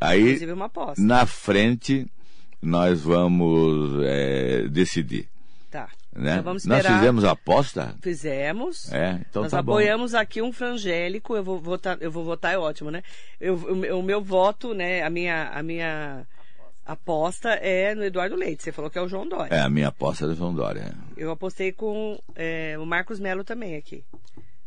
aí 0.00 0.22
inclusive, 0.22 0.52
uma 0.52 0.66
aposta. 0.66 1.02
na 1.02 1.26
frente 1.26 2.06
nós 2.60 3.00
vamos 3.02 4.02
eh, 4.04 4.66
decidir. 4.70 5.28
Tá. 5.70 5.88
Né? 6.16 6.32
Então 6.32 6.42
vamos 6.44 6.64
nós 6.64 6.78
esperar. 6.78 6.98
fizemos 6.98 7.24
a 7.24 7.30
aposta? 7.32 7.94
Fizemos. 8.02 8.92
É, 8.92 9.20
então 9.28 9.42
Nós 9.42 9.52
tá 9.52 9.62
bom. 9.62 9.72
apoiamos 9.72 10.14
aqui 10.14 10.42
um 10.42 10.50
frangélico, 10.52 11.36
eu 11.36 11.44
vou 11.44 11.60
votar, 11.60 11.96
eu 12.00 12.10
vou 12.10 12.24
votar 12.24 12.52
é 12.54 12.58
ótimo, 12.58 12.90
né? 12.90 13.02
Eu, 13.40 13.54
o, 13.54 13.76
meu- 13.76 13.98
o 14.00 14.02
meu 14.02 14.20
voto, 14.20 14.74
né, 14.74 15.02
a 15.02 15.10
minha, 15.10 15.50
a 15.50 15.62
minha 15.62 16.26
aposta 16.88 17.50
é 17.50 17.94
no 17.94 18.02
Eduardo 18.04 18.34
Leite. 18.34 18.62
Você 18.64 18.72
falou 18.72 18.90
que 18.90 18.98
é 18.98 19.02
o 19.02 19.08
João 19.08 19.28
Dória. 19.28 19.54
É, 19.54 19.60
a 19.60 19.68
minha 19.68 19.88
aposta 19.88 20.24
é 20.24 20.28
do 20.28 20.34
João 20.34 20.54
Dória. 20.54 20.94
Eu 21.16 21.30
apostei 21.30 21.70
com 21.70 22.18
é, 22.34 22.76
o 22.78 22.86
Marcos 22.86 23.20
Melo 23.20 23.44
também 23.44 23.76
aqui. 23.76 24.02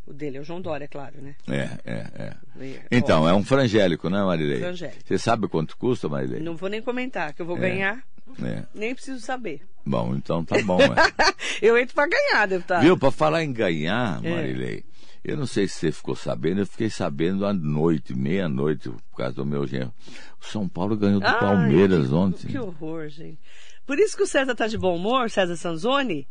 O 0.05 0.13
dele 0.13 0.37
é 0.37 0.41
o 0.41 0.43
João 0.43 0.61
Dória, 0.61 0.87
claro, 0.87 1.15
né? 1.21 1.35
É, 1.49 1.69
é, 1.85 2.07
é. 2.15 2.33
E- 2.65 2.79
Então, 2.91 3.27
é 3.27 3.33
um 3.33 3.43
frangélico, 3.43 4.09
né, 4.09 4.23
Marilei? 4.23 4.59
Frangélico. 4.59 4.99
Você 5.05 5.17
sabe 5.17 5.47
quanto 5.47 5.77
custa, 5.77 6.07
Marilei? 6.09 6.39
Não 6.41 6.55
vou 6.55 6.69
nem 6.69 6.81
comentar, 6.81 7.33
que 7.33 7.41
eu 7.41 7.45
vou 7.45 7.57
É. 7.57 7.61
ganhar, 7.61 8.03
É. 8.43 8.63
nem 8.73 8.93
preciso 8.93 9.19
saber. 9.21 9.61
Bom, 9.85 10.13
então 10.15 10.43
tá 10.43 10.61
bom. 10.63 10.79
é. 10.81 11.33
eu 11.61 11.77
entro 11.77 11.95
pra 11.95 12.07
ganhar, 12.07 12.45
deputado. 12.47 12.81
Viu, 12.81 12.97
pra 12.97 13.09
falar 13.11 13.43
em 13.43 13.53
ganhar, 13.53 14.19
É. 14.23 14.29
Marilei, 14.35 14.83
eu 15.23 15.37
não 15.37 15.45
sei 15.45 15.67
se 15.67 15.75
você 15.75 15.91
ficou 15.91 16.15
sabendo, 16.15 16.61
eu 16.61 16.65
fiquei 16.65 16.89
sabendo 16.89 17.45
à 17.45 17.53
noite, 17.53 18.13
meia-noite, 18.15 18.89
por 18.89 19.17
causa 19.17 19.35
do 19.35 19.45
meu 19.45 19.67
genro. 19.67 19.93
O 20.41 20.45
São 20.45 20.67
Paulo 20.67 20.97
ganhou 20.97 21.19
do 21.19 21.27
Ai, 21.27 21.39
Palmeiras 21.39 22.07
que, 22.07 22.13
ontem. 22.13 22.47
Que 22.47 22.57
horror, 22.59 23.07
gente. 23.09 23.39
Por 23.85 23.99
isso 23.99 24.15
que 24.17 24.23
o 24.23 24.27
César 24.27 24.55
tá 24.55 24.67
de 24.67 24.77
bom 24.77 24.95
humor, 24.95 25.29
César 25.29 25.55
Sanzoni, 25.55 26.27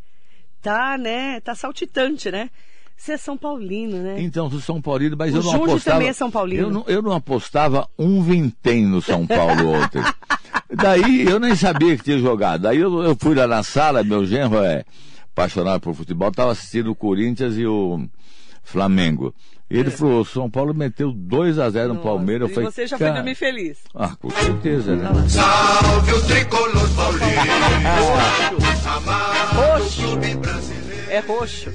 tá, 0.61 0.99
né? 0.99 1.41
Tá 1.41 1.55
saltitante, 1.55 2.31
né? 2.31 2.51
Você 2.97 3.13
é 3.13 3.17
São 3.17 3.37
Paulino, 3.37 3.97
né? 4.03 4.21
Então, 4.21 4.51
sou 4.51 4.61
São 4.61 4.83
Paulino, 4.83 5.17
mas 5.17 5.33
O 5.33 5.39
eu 5.39 5.43
não 5.43 5.53
Junge 5.53 5.65
apostava. 5.71 5.97
também 5.97 6.09
é 6.09 6.13
São 6.13 6.31
Paulino. 6.31 6.63
Eu 6.65 6.71
não, 6.71 6.85
eu 6.87 7.01
não 7.03 7.13
apostava 7.13 7.89
um 7.99 8.23
vintém 8.23 8.85
no 8.85 9.01
São 9.01 9.27
Paulo 9.27 9.69
ontem. 9.71 10.03
Daí 10.75 11.23
eu 11.27 11.41
nem 11.41 11.57
sabia 11.57 11.97
que 11.97 12.05
tinha 12.05 12.19
jogado. 12.19 12.63
Daí 12.63 12.79
eu, 12.79 13.03
eu 13.03 13.17
fui 13.17 13.35
lá 13.35 13.47
na 13.47 13.63
sala, 13.63 14.05
meu 14.05 14.27
genro 14.27 14.59
é 14.63 14.85
apaixonado 15.33 15.81
por 15.81 15.95
futebol, 15.95 16.29
estava 16.29 16.53
assistindo 16.53 16.91
o 16.91 16.95
Corinthians 16.95 17.57
e 17.57 17.65
o, 17.67 18.07
Flamengo. 18.71 19.35
Ele 19.69 19.89
é. 19.89 19.91
falou, 19.91 20.25
São 20.25 20.51
Paulo 20.51 20.73
meteu 20.73 21.13
2 21.13 21.59
a 21.59 21.69
0 21.71 21.95
no 21.95 22.01
Palmeiras. 22.01 22.49
Eu 22.49 22.55
falei, 22.55 22.71
você 22.71 22.87
já 22.87 22.97
foi 22.97 23.11
dormir 23.11 23.35
feliz. 23.35 23.79
Ah, 23.95 24.15
com 24.17 24.31
certeza, 24.31 24.97
né? 24.97 25.09
Salve 25.29 26.13
o 26.13 26.27
tricolor 26.27 26.89
roxo. 29.55 30.19
É 31.09 31.21
roxo. 31.21 31.73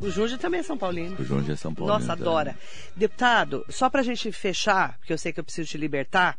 O 0.00 0.10
Júnior 0.10 0.38
também 0.38 0.60
é 0.60 0.62
São 0.62 0.78
Paulino. 0.78 1.16
O 1.18 1.24
Júnior 1.24 1.50
é 1.50 1.56
São 1.56 1.74
Paulino. 1.74 1.98
Nossa, 1.98 2.12
adora. 2.12 2.56
Deputado, 2.96 3.64
só 3.68 3.90
pra 3.90 4.02
gente 4.02 4.32
fechar, 4.32 4.96
porque 4.98 5.12
eu 5.12 5.18
sei 5.18 5.32
que 5.32 5.40
eu 5.40 5.44
preciso 5.44 5.68
te 5.68 5.76
libertar, 5.76 6.38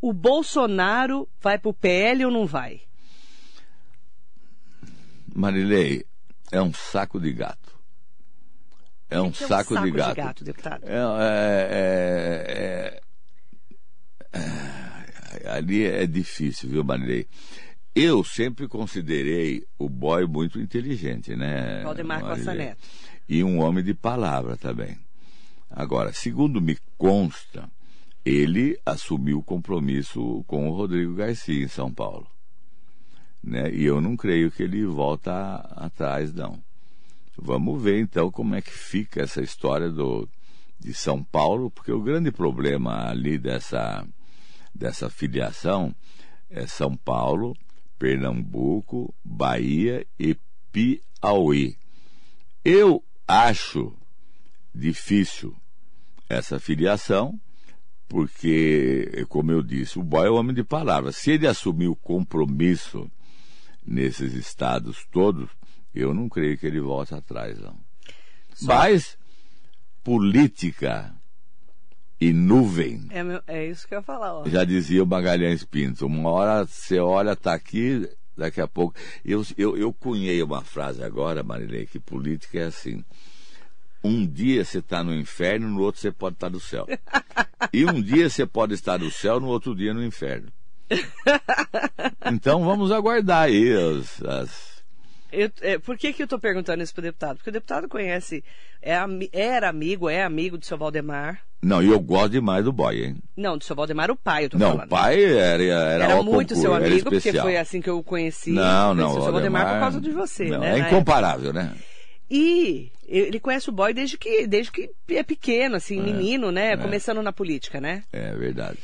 o 0.00 0.12
Bolsonaro 0.12 1.28
vai 1.40 1.56
pro 1.56 1.72
PL 1.72 2.24
ou 2.24 2.32
não 2.32 2.46
vai? 2.46 2.80
Marilei, 5.32 6.04
é 6.50 6.60
um 6.60 6.72
saco 6.72 7.20
de 7.20 7.32
gato. 7.32 7.75
É 9.08 9.20
um, 9.20 9.32
saco, 9.32 9.74
é 9.74 9.78
um 9.78 9.82
saco 9.82 9.84
de 9.84 9.90
gato. 9.92 10.14
De 10.14 10.20
gato 10.20 10.44
deputado. 10.44 10.84
É, 10.84 10.98
é, 11.70 13.00
é, 14.32 14.40
é, 15.44 15.50
ali 15.50 15.84
é 15.84 16.06
difícil, 16.06 16.68
viu, 16.68 16.84
Marilei? 16.84 17.26
Eu 17.94 18.22
sempre 18.22 18.68
considerei 18.68 19.64
o 19.78 19.88
boy 19.88 20.26
muito 20.26 20.60
inteligente, 20.60 21.34
né? 21.34 21.82
Valdemar 21.82 22.20
Costa 22.20 22.52
Neto. 22.52 22.82
E 23.28 23.42
um 23.42 23.60
homem 23.60 23.82
de 23.82 23.94
palavra 23.94 24.56
também. 24.56 24.98
Agora, 25.70 26.12
segundo 26.12 26.60
me 26.60 26.76
consta, 26.98 27.70
ele 28.24 28.78
assumiu 28.84 29.38
o 29.38 29.42
compromisso 29.42 30.44
com 30.46 30.68
o 30.68 30.74
Rodrigo 30.74 31.14
Garcia 31.14 31.64
em 31.64 31.68
São 31.68 31.92
Paulo. 31.92 32.26
Né? 33.42 33.70
E 33.72 33.84
eu 33.84 34.00
não 34.00 34.16
creio 34.16 34.50
que 34.50 34.62
ele 34.62 34.84
volta 34.84 35.56
atrás, 35.76 36.32
não. 36.34 36.62
Vamos 37.38 37.82
ver 37.82 38.00
então 38.00 38.30
como 38.30 38.54
é 38.54 38.62
que 38.62 38.70
fica 38.70 39.22
essa 39.22 39.42
história 39.42 39.90
do, 39.90 40.28
de 40.80 40.94
São 40.94 41.22
Paulo, 41.22 41.70
porque 41.70 41.92
o 41.92 42.00
grande 42.00 42.30
problema 42.30 43.08
ali 43.08 43.38
dessa, 43.38 44.06
dessa 44.74 45.10
filiação 45.10 45.94
é 46.48 46.66
São 46.66 46.96
Paulo, 46.96 47.54
Pernambuco, 47.98 49.14
Bahia 49.24 50.06
e 50.18 50.36
Piauí. 50.72 51.76
Eu 52.64 53.02
acho 53.26 53.94
difícil 54.74 55.54
essa 56.28 56.58
filiação, 56.58 57.38
porque, 58.08 59.24
como 59.28 59.50
eu 59.50 59.62
disse, 59.62 59.98
o 59.98 60.02
boy 60.02 60.26
é 60.26 60.30
homem 60.30 60.54
de 60.54 60.62
palavras. 60.62 61.16
Se 61.16 61.32
ele 61.32 61.46
assumir 61.46 61.88
o 61.88 61.96
compromisso 61.96 63.10
nesses 63.84 64.34
estados 64.34 65.04
todos, 65.10 65.50
eu 65.96 66.14
não 66.14 66.28
creio 66.28 66.56
que 66.58 66.66
ele 66.66 66.80
volte 66.80 67.14
atrás, 67.14 67.58
não. 67.58 67.76
Só... 68.54 68.66
Mas 68.66 69.18
política 70.02 71.12
e 72.20 72.32
nuvem. 72.32 73.08
É, 73.10 73.58
é, 73.58 73.66
isso 73.66 73.86
que 73.86 73.94
eu 73.94 73.98
ia 73.98 74.02
falar. 74.02 74.34
Ó. 74.34 74.48
Já 74.48 74.64
dizia 74.64 75.02
o 75.02 75.06
Magalhães 75.06 75.64
Pinto. 75.64 76.06
Uma 76.06 76.30
hora 76.30 76.66
você 76.66 76.98
olha, 76.98 77.36
tá 77.36 77.52
aqui, 77.52 78.08
daqui 78.36 78.60
a 78.60 78.68
pouco. 78.68 78.94
Eu, 79.24 79.44
eu, 79.56 79.76
eu 79.76 79.92
cunhei 79.92 80.42
uma 80.42 80.62
frase 80.62 81.02
agora, 81.02 81.42
Marilei, 81.42 81.86
que 81.86 81.98
política 81.98 82.58
é 82.58 82.64
assim. 82.64 83.04
Um 84.02 84.24
dia 84.26 84.64
você 84.64 84.78
está 84.78 85.02
no 85.02 85.14
inferno, 85.14 85.68
no 85.68 85.82
outro 85.82 86.00
você 86.00 86.12
pode 86.12 86.36
estar 86.36 86.46
tá 86.46 86.52
no 86.52 86.60
céu. 86.60 86.86
e 87.72 87.84
um 87.84 88.00
dia 88.00 88.30
você 88.30 88.46
pode 88.46 88.74
estar 88.74 88.98
no 88.98 89.10
céu, 89.10 89.40
no 89.40 89.48
outro 89.48 89.74
dia 89.74 89.92
no 89.92 90.04
inferno. 90.04 90.52
Então 92.32 92.64
vamos 92.64 92.90
aguardar 92.90 93.44
aí 93.44 93.72
as, 93.72 94.22
as 94.24 94.65
eu, 95.36 95.50
é, 95.60 95.78
por 95.78 95.98
que, 95.98 96.12
que 96.14 96.22
eu 96.22 96.24
estou 96.24 96.38
perguntando 96.38 96.82
isso 96.82 96.94
para 96.94 97.00
o 97.00 97.04
deputado? 97.04 97.36
Porque 97.36 97.50
o 97.50 97.52
deputado 97.52 97.88
conhece, 97.88 98.42
é, 98.80 98.94
era 99.32 99.68
amigo, 99.68 100.08
é 100.08 100.22
amigo 100.22 100.56
do 100.56 100.64
seu 100.64 100.78
Valdemar. 100.78 101.42
Não, 101.62 101.82
e 101.82 101.88
eu 101.88 102.00
gosto 102.00 102.30
demais 102.30 102.64
do 102.64 102.72
boy, 102.72 103.04
hein? 103.04 103.16
Não, 103.36 103.58
do 103.58 103.64
seu 103.64 103.76
Valdemar, 103.76 104.10
o 104.10 104.16
pai, 104.16 104.46
eu 104.46 104.50
tô 104.50 104.58
não, 104.58 104.72
falando. 104.72 104.90
Não, 104.90 104.96
o 104.96 105.00
pai 105.00 105.24
era 105.24 105.62
Era, 105.62 106.04
era 106.04 106.22
muito 106.22 106.54
concurso, 106.54 106.60
seu 106.62 106.74
amigo, 106.74 107.10
porque 107.10 107.32
foi 107.32 107.56
assim 107.56 107.82
que 107.82 107.90
eu 107.90 107.98
o 107.98 108.02
conheci. 108.02 108.52
Não, 108.52 108.94
não. 108.94 109.10
O 109.10 109.22
seu 109.22 109.32
Valdemar 109.32 109.74
por 109.74 109.80
causa 109.80 110.00
de 110.00 110.10
você, 110.10 110.46
não, 110.46 110.60
né? 110.60 110.78
É 110.78 110.78
incomparável, 110.78 111.52
né? 111.52 111.74
E 112.30 112.90
ele 113.06 113.38
conhece 113.38 113.68
o 113.68 113.72
boy 113.72 113.92
desde 113.92 114.16
que, 114.16 114.46
desde 114.46 114.72
que 114.72 114.90
é 115.10 115.22
pequeno, 115.22 115.76
assim, 115.76 116.00
é, 116.00 116.02
menino, 116.02 116.50
né? 116.50 116.72
É. 116.72 116.76
Começando 116.76 117.22
na 117.22 117.32
política, 117.32 117.80
né? 117.80 118.02
É 118.12 118.32
verdade. 118.34 118.78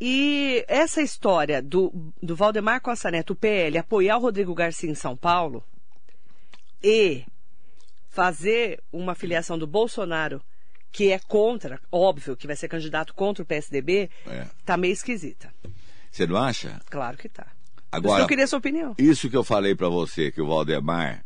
E 0.00 0.64
essa 0.66 1.00
história 1.00 1.62
do, 1.62 2.12
do 2.20 2.34
Valdemar 2.34 2.80
Costa 2.80 3.10
Neto, 3.10 3.34
o 3.34 3.36
PL, 3.36 3.78
apoiar 3.78 4.16
o 4.16 4.20
Rodrigo 4.20 4.52
Garcia 4.52 4.90
em 4.90 4.96
São 4.96 5.16
Paulo, 5.16 5.64
e 6.82 7.24
fazer 8.08 8.82
uma 8.92 9.14
filiação 9.14 9.58
do 9.58 9.66
Bolsonaro 9.66 10.42
que 10.90 11.10
é 11.10 11.18
contra, 11.18 11.80
óbvio 11.90 12.36
que 12.36 12.46
vai 12.46 12.54
ser 12.54 12.68
candidato 12.68 13.14
contra 13.14 13.42
o 13.42 13.46
PSDB, 13.46 14.10
é. 14.26 14.46
tá 14.64 14.76
meio 14.76 14.92
esquisita. 14.92 15.52
Você 16.10 16.26
não 16.26 16.36
acha? 16.36 16.78
Claro 16.90 17.16
que 17.16 17.30
tá. 17.30 17.46
Agora, 17.90 18.22
eu 18.22 18.26
queria 18.26 18.46
sua 18.46 18.58
opinião. 18.58 18.94
Isso 18.98 19.30
que 19.30 19.36
eu 19.36 19.42
falei 19.42 19.74
para 19.74 19.88
você, 19.88 20.30
que 20.30 20.40
o 20.40 20.46
Valdemar 20.46 21.24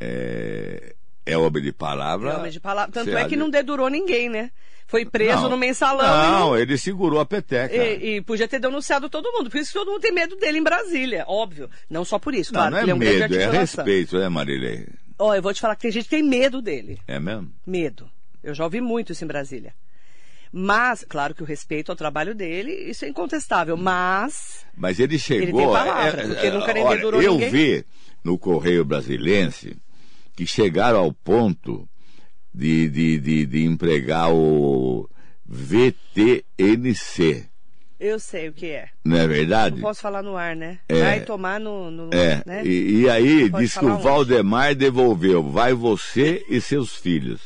é, 0.00 0.94
é 1.26 1.36
homem 1.36 1.62
de 1.62 1.72
palavra. 1.72 2.32
É 2.32 2.36
homem 2.36 2.50
de 2.50 2.60
palavra. 2.60 2.92
Tanto 2.92 3.16
é 3.16 3.28
que 3.28 3.36
não 3.36 3.48
dedurou 3.48 3.88
ninguém, 3.88 4.28
né? 4.28 4.50
Foi 4.86 5.04
preso 5.04 5.42
não, 5.42 5.50
no 5.50 5.56
mensalão. 5.56 6.30
Não, 6.30 6.58
ele 6.58 6.76
segurou 6.76 7.18
a 7.18 7.24
peteca. 7.24 7.74
E, 7.74 8.16
e, 8.16 8.20
podia 8.20 8.46
ter 8.46 8.60
denunciado 8.60 9.08
todo 9.08 9.32
mundo. 9.32 9.50
Por 9.50 9.58
isso 9.58 9.72
que 9.72 9.78
todo 9.78 9.90
mundo 9.90 10.00
tem 10.00 10.12
medo 10.12 10.36
dele 10.36 10.58
em 10.58 10.62
Brasília, 10.62 11.24
óbvio. 11.26 11.70
Não 11.88 12.04
só 12.04 12.18
por 12.18 12.34
isso, 12.34 12.52
não, 12.52 12.60
claro. 12.60 12.74
Não, 12.74 12.82
é, 12.82 12.90
é 12.90 12.94
um 12.94 12.98
medo, 12.98 13.34
é 13.34 13.50
respeito, 13.50 14.18
né, 14.18 14.28
Marilei? 14.28 14.86
Ó, 15.18 15.30
oh, 15.30 15.34
eu 15.34 15.42
vou 15.42 15.54
te 15.54 15.60
falar 15.60 15.74
que 15.74 15.82
tem 15.82 15.90
gente 15.90 16.04
que 16.04 16.10
tem 16.10 16.22
medo 16.22 16.60
dele. 16.60 16.98
É 17.08 17.18
mesmo? 17.18 17.50
Medo. 17.66 18.10
Eu 18.42 18.54
já 18.54 18.64
ouvi 18.64 18.80
muito 18.80 19.12
isso 19.12 19.24
em 19.24 19.28
Brasília. 19.28 19.74
Mas, 20.52 21.04
claro 21.08 21.34
que 21.34 21.42
o 21.42 21.46
respeito 21.46 21.90
ao 21.90 21.96
trabalho 21.96 22.34
dele, 22.34 22.72
isso 22.72 23.04
é 23.04 23.08
incontestável, 23.08 23.76
mas... 23.76 24.64
Mas 24.76 25.00
ele 25.00 25.18
chegou... 25.18 25.42
Ele 25.42 25.52
tem 25.52 25.66
palavra, 25.66 26.22
é, 26.22 26.26
porque 26.28 26.50
nunca 26.50 26.72
nem 26.72 26.84
olha, 26.84 27.00
Eu 27.00 27.32
ninguém. 27.32 27.50
vi 27.50 27.84
no 28.22 28.38
Correio 28.38 28.84
Brasilense 28.84 29.76
que 30.34 30.46
chegaram 30.46 30.98
ao 30.98 31.12
ponto 31.12 31.88
de, 32.52 32.88
de, 32.88 33.18
de, 33.18 33.46
de 33.46 33.64
empregar 33.64 34.32
o 34.32 35.08
VTNC. 35.46 36.44
Eu 37.98 38.18
sei 38.18 38.48
o 38.48 38.52
que 38.52 38.66
é. 38.66 38.88
Não 39.04 39.16
é 39.16 39.26
verdade? 39.26 39.76
Não 39.76 39.82
posso 39.82 40.00
falar 40.00 40.22
no 40.22 40.36
ar, 40.36 40.54
né? 40.54 40.78
É. 40.88 41.00
Vai 41.00 41.20
tomar 41.20 41.58
no. 41.58 41.90
no 41.90 42.10
é. 42.12 42.42
Né? 42.44 42.66
E, 42.66 43.02
e 43.02 43.08
aí 43.08 43.48
diz 43.48 43.78
que 43.78 43.84
o 43.84 43.98
Valdemar 43.98 44.70
onde? 44.70 44.80
devolveu. 44.80 45.42
Vai 45.42 45.72
você 45.72 46.44
e 46.48 46.60
seus 46.60 46.94
filhos. 46.94 47.40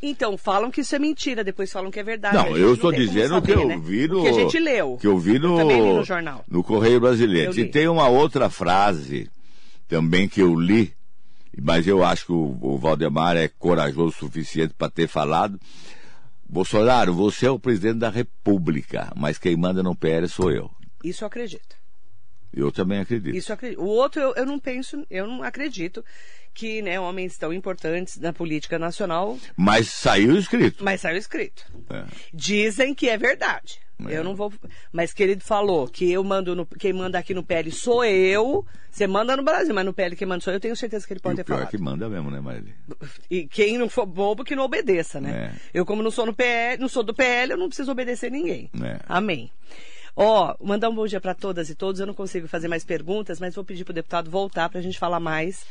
Então, 0.00 0.36
falam 0.36 0.70
que 0.70 0.80
isso 0.80 0.94
é 0.96 0.98
mentira, 0.98 1.44
depois 1.44 1.72
falam 1.72 1.90
que 1.90 1.98
é 1.98 2.02
verdade. 2.02 2.36
Não, 2.36 2.56
eu 2.56 2.74
estou 2.74 2.92
dizendo 2.92 3.34
saber, 3.34 3.54
que 3.54 3.58
eu 3.58 3.68
né? 3.68 3.80
vi 3.82 4.08
no. 4.08 4.22
Que 4.22 4.28
a 4.28 4.32
gente 4.32 4.58
leu. 4.58 4.98
Que 5.00 5.06
eu 5.06 5.18
vi 5.18 5.38
no. 5.38 5.60
Eu 5.60 5.68
li 5.68 5.80
no 5.80 6.04
jornal. 6.04 6.44
No 6.48 6.62
Correio 6.62 7.00
Brasileiro. 7.00 7.58
E 7.58 7.64
tem 7.64 7.88
uma 7.88 8.08
outra 8.08 8.50
frase 8.50 9.30
também 9.88 10.28
que 10.28 10.40
eu 10.40 10.54
li 10.54 10.92
mas 11.60 11.86
eu 11.86 12.02
acho 12.02 12.26
que 12.26 12.32
o, 12.32 12.58
o 12.60 12.78
Valdemar 12.78 13.36
é 13.36 13.48
corajoso 13.48 14.08
o 14.08 14.12
suficiente 14.12 14.74
para 14.74 14.90
ter 14.90 15.08
falado. 15.08 15.60
Bolsonaro, 16.48 17.14
você 17.14 17.46
é 17.46 17.50
o 17.50 17.58
presidente 17.58 17.98
da 17.98 18.10
República, 18.10 19.12
mas 19.16 19.38
quem 19.38 19.56
manda 19.56 19.82
no 19.82 19.96
PL 19.96 20.28
sou 20.28 20.50
eu. 20.50 20.70
Isso 21.02 21.24
eu 21.24 21.26
acredito. 21.26 21.76
Eu 22.52 22.70
também 22.70 23.00
acredito. 23.00 23.34
Isso 23.34 23.52
acredito. 23.52 23.80
O 23.80 23.86
outro 23.86 24.20
eu, 24.20 24.34
eu 24.34 24.44
não 24.44 24.58
penso, 24.58 25.06
eu 25.10 25.26
não 25.26 25.42
acredito 25.42 26.04
que 26.52 26.82
né, 26.82 27.00
homens 27.00 27.38
tão 27.38 27.52
importantes 27.52 28.18
na 28.18 28.32
política 28.32 28.78
nacional. 28.78 29.38
Mas 29.56 29.88
saiu 29.88 30.36
escrito. 30.36 30.84
Mas 30.84 31.00
saiu 31.00 31.16
escrito. 31.16 31.64
É. 31.88 32.04
Dizem 32.32 32.94
que 32.94 33.08
é 33.08 33.16
verdade. 33.16 33.80
É. 34.08 34.18
Eu 34.18 34.24
não 34.24 34.34
vou. 34.34 34.52
Mas 34.92 35.12
que 35.12 35.22
ele 35.22 35.38
falou 35.40 35.88
que 35.88 36.10
eu 36.10 36.22
mando 36.22 36.54
no, 36.54 36.66
quem 36.66 36.92
manda 36.92 37.18
aqui 37.18 37.34
no 37.34 37.42
PL 37.42 37.70
sou 37.70 38.04
eu. 38.04 38.64
Você 38.90 39.06
manda 39.06 39.36
no 39.36 39.42
Brasil, 39.42 39.74
mas 39.74 39.84
no 39.84 39.92
PL 39.92 40.14
quem 40.16 40.26
manda 40.26 40.42
sou 40.42 40.52
eu, 40.52 40.56
eu 40.56 40.60
tenho 40.60 40.76
certeza 40.76 41.06
que 41.06 41.12
ele 41.12 41.20
pode 41.20 41.34
e 41.34 41.36
ter 41.38 41.44
pior 41.44 41.56
falado. 41.56 41.70
que 41.70 41.78
manda 41.78 42.08
mesmo, 42.08 42.30
né, 42.30 42.40
Marília? 42.40 42.74
E 43.30 43.46
quem 43.46 43.78
não 43.78 43.88
for 43.88 44.04
bobo 44.04 44.44
que 44.44 44.54
não 44.54 44.64
obedeça, 44.64 45.20
né? 45.20 45.52
É. 45.54 45.78
Eu, 45.78 45.86
como 45.86 46.02
não 46.02 46.10
sou 46.10 46.26
no 46.26 46.34
PL, 46.34 46.80
não 46.80 46.88
sou 46.88 47.02
do 47.02 47.14
PL, 47.14 47.52
eu 47.52 47.58
não 47.58 47.68
preciso 47.68 47.90
obedecer 47.90 48.30
ninguém. 48.30 48.70
É. 48.82 48.98
Amém. 49.08 49.50
Ó, 50.14 50.54
oh, 50.60 50.66
mandar 50.66 50.90
um 50.90 50.94
bom 50.94 51.06
dia 51.06 51.20
para 51.20 51.34
todas 51.34 51.70
e 51.70 51.74
todos. 51.74 52.00
Eu 52.00 52.06
não 52.06 52.14
consigo 52.14 52.46
fazer 52.46 52.68
mais 52.68 52.84
perguntas, 52.84 53.40
mas 53.40 53.54
vou 53.54 53.64
pedir 53.64 53.84
para 53.84 53.92
o 53.92 53.94
deputado 53.94 54.30
voltar 54.30 54.68
para 54.68 54.78
a 54.78 54.82
gente 54.82 54.98
falar 54.98 55.20
mais 55.20 55.64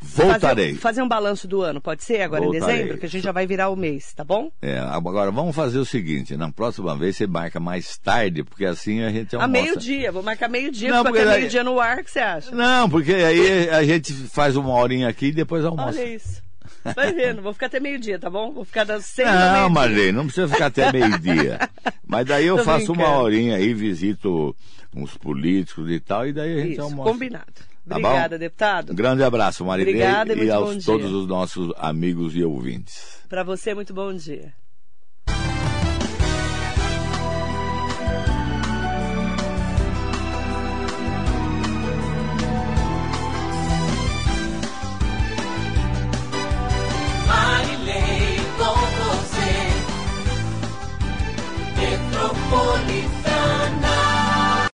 Voltarei. 0.00 0.68
Fazer, 0.68 0.80
fazer, 0.80 1.02
um 1.02 1.08
balanço 1.08 1.48
do 1.48 1.62
ano, 1.62 1.80
pode 1.80 2.04
ser 2.04 2.22
agora 2.22 2.42
Voltarei. 2.42 2.62
em 2.62 2.76
dezembro, 2.78 2.98
que 2.98 3.06
a 3.06 3.08
gente 3.08 3.22
já 3.22 3.32
vai 3.32 3.46
virar 3.46 3.70
o 3.70 3.76
mês, 3.76 4.12
tá 4.12 4.22
bom? 4.22 4.50
É, 4.60 4.78
agora 4.78 5.30
vamos 5.30 5.56
fazer 5.56 5.78
o 5.78 5.84
seguinte, 5.84 6.36
na 6.36 6.50
próxima 6.52 6.96
vez 6.96 7.16
você 7.16 7.26
marca 7.26 7.58
mais 7.58 7.96
tarde, 7.98 8.44
porque 8.44 8.64
assim 8.64 9.02
a 9.02 9.10
gente 9.10 9.34
almoça. 9.34 9.44
A 9.44 9.62
meio-dia, 9.62 10.12
vou 10.12 10.22
marcar 10.22 10.48
meio-dia, 10.48 10.92
porque 11.02 11.18
até 11.18 11.24
daí... 11.24 11.38
meio-dia 11.40 11.64
no 11.64 11.80
ar, 11.80 12.02
que 12.04 12.10
você 12.10 12.20
acha? 12.20 12.54
Não, 12.54 12.88
porque 12.88 13.12
aí 13.12 13.68
a 13.70 13.82
gente 13.84 14.12
faz 14.12 14.56
uma 14.56 14.72
horinha 14.74 15.08
aqui 15.08 15.26
e 15.26 15.32
depois 15.32 15.64
almoça. 15.64 15.98
Olha 15.98 16.14
isso. 16.14 16.42
Vai 16.94 17.12
vendo, 17.12 17.42
vou 17.42 17.52
ficar 17.52 17.66
até 17.66 17.80
meio-dia, 17.80 18.18
tá 18.18 18.30
bom? 18.30 18.52
Vou 18.52 18.64
ficar 18.64 18.84
das 18.84 19.04
seis 19.06 19.28
Não, 19.28 19.68
Marlene, 19.70 20.12
não 20.12 20.24
precisa 20.24 20.48
ficar 20.48 20.66
até 20.66 20.92
meio-dia. 20.92 21.58
Mas 22.06 22.26
daí 22.26 22.46
eu 22.46 22.58
Tô 22.58 22.64
faço 22.64 22.92
brincando. 22.92 23.08
uma 23.08 23.18
horinha 23.18 23.56
aí, 23.56 23.74
visito 23.74 24.54
uns 24.94 25.16
políticos 25.16 25.90
e 25.90 26.00
tal, 26.00 26.26
e 26.26 26.32
daí 26.32 26.52
a 26.52 26.62
gente 26.62 26.72
Isso, 26.72 26.82
almoça. 26.82 27.10
combinado. 27.10 27.75
Tá 27.88 27.96
Obrigada, 27.96 28.38
deputado. 28.38 28.92
Um 28.92 28.96
grande 28.96 29.22
abraço, 29.22 29.64
Marilei, 29.64 29.94
Obrigada 29.94 30.34
e, 30.34 30.46
e 30.46 30.50
aos 30.50 30.84
todos 30.84 31.12
os 31.12 31.26
nossos 31.26 31.72
amigos 31.76 32.34
e 32.34 32.42
ouvintes. 32.42 33.20
Para 33.28 33.44
você, 33.44 33.74
muito 33.74 33.94
bom 33.94 34.12
dia. 34.12 34.52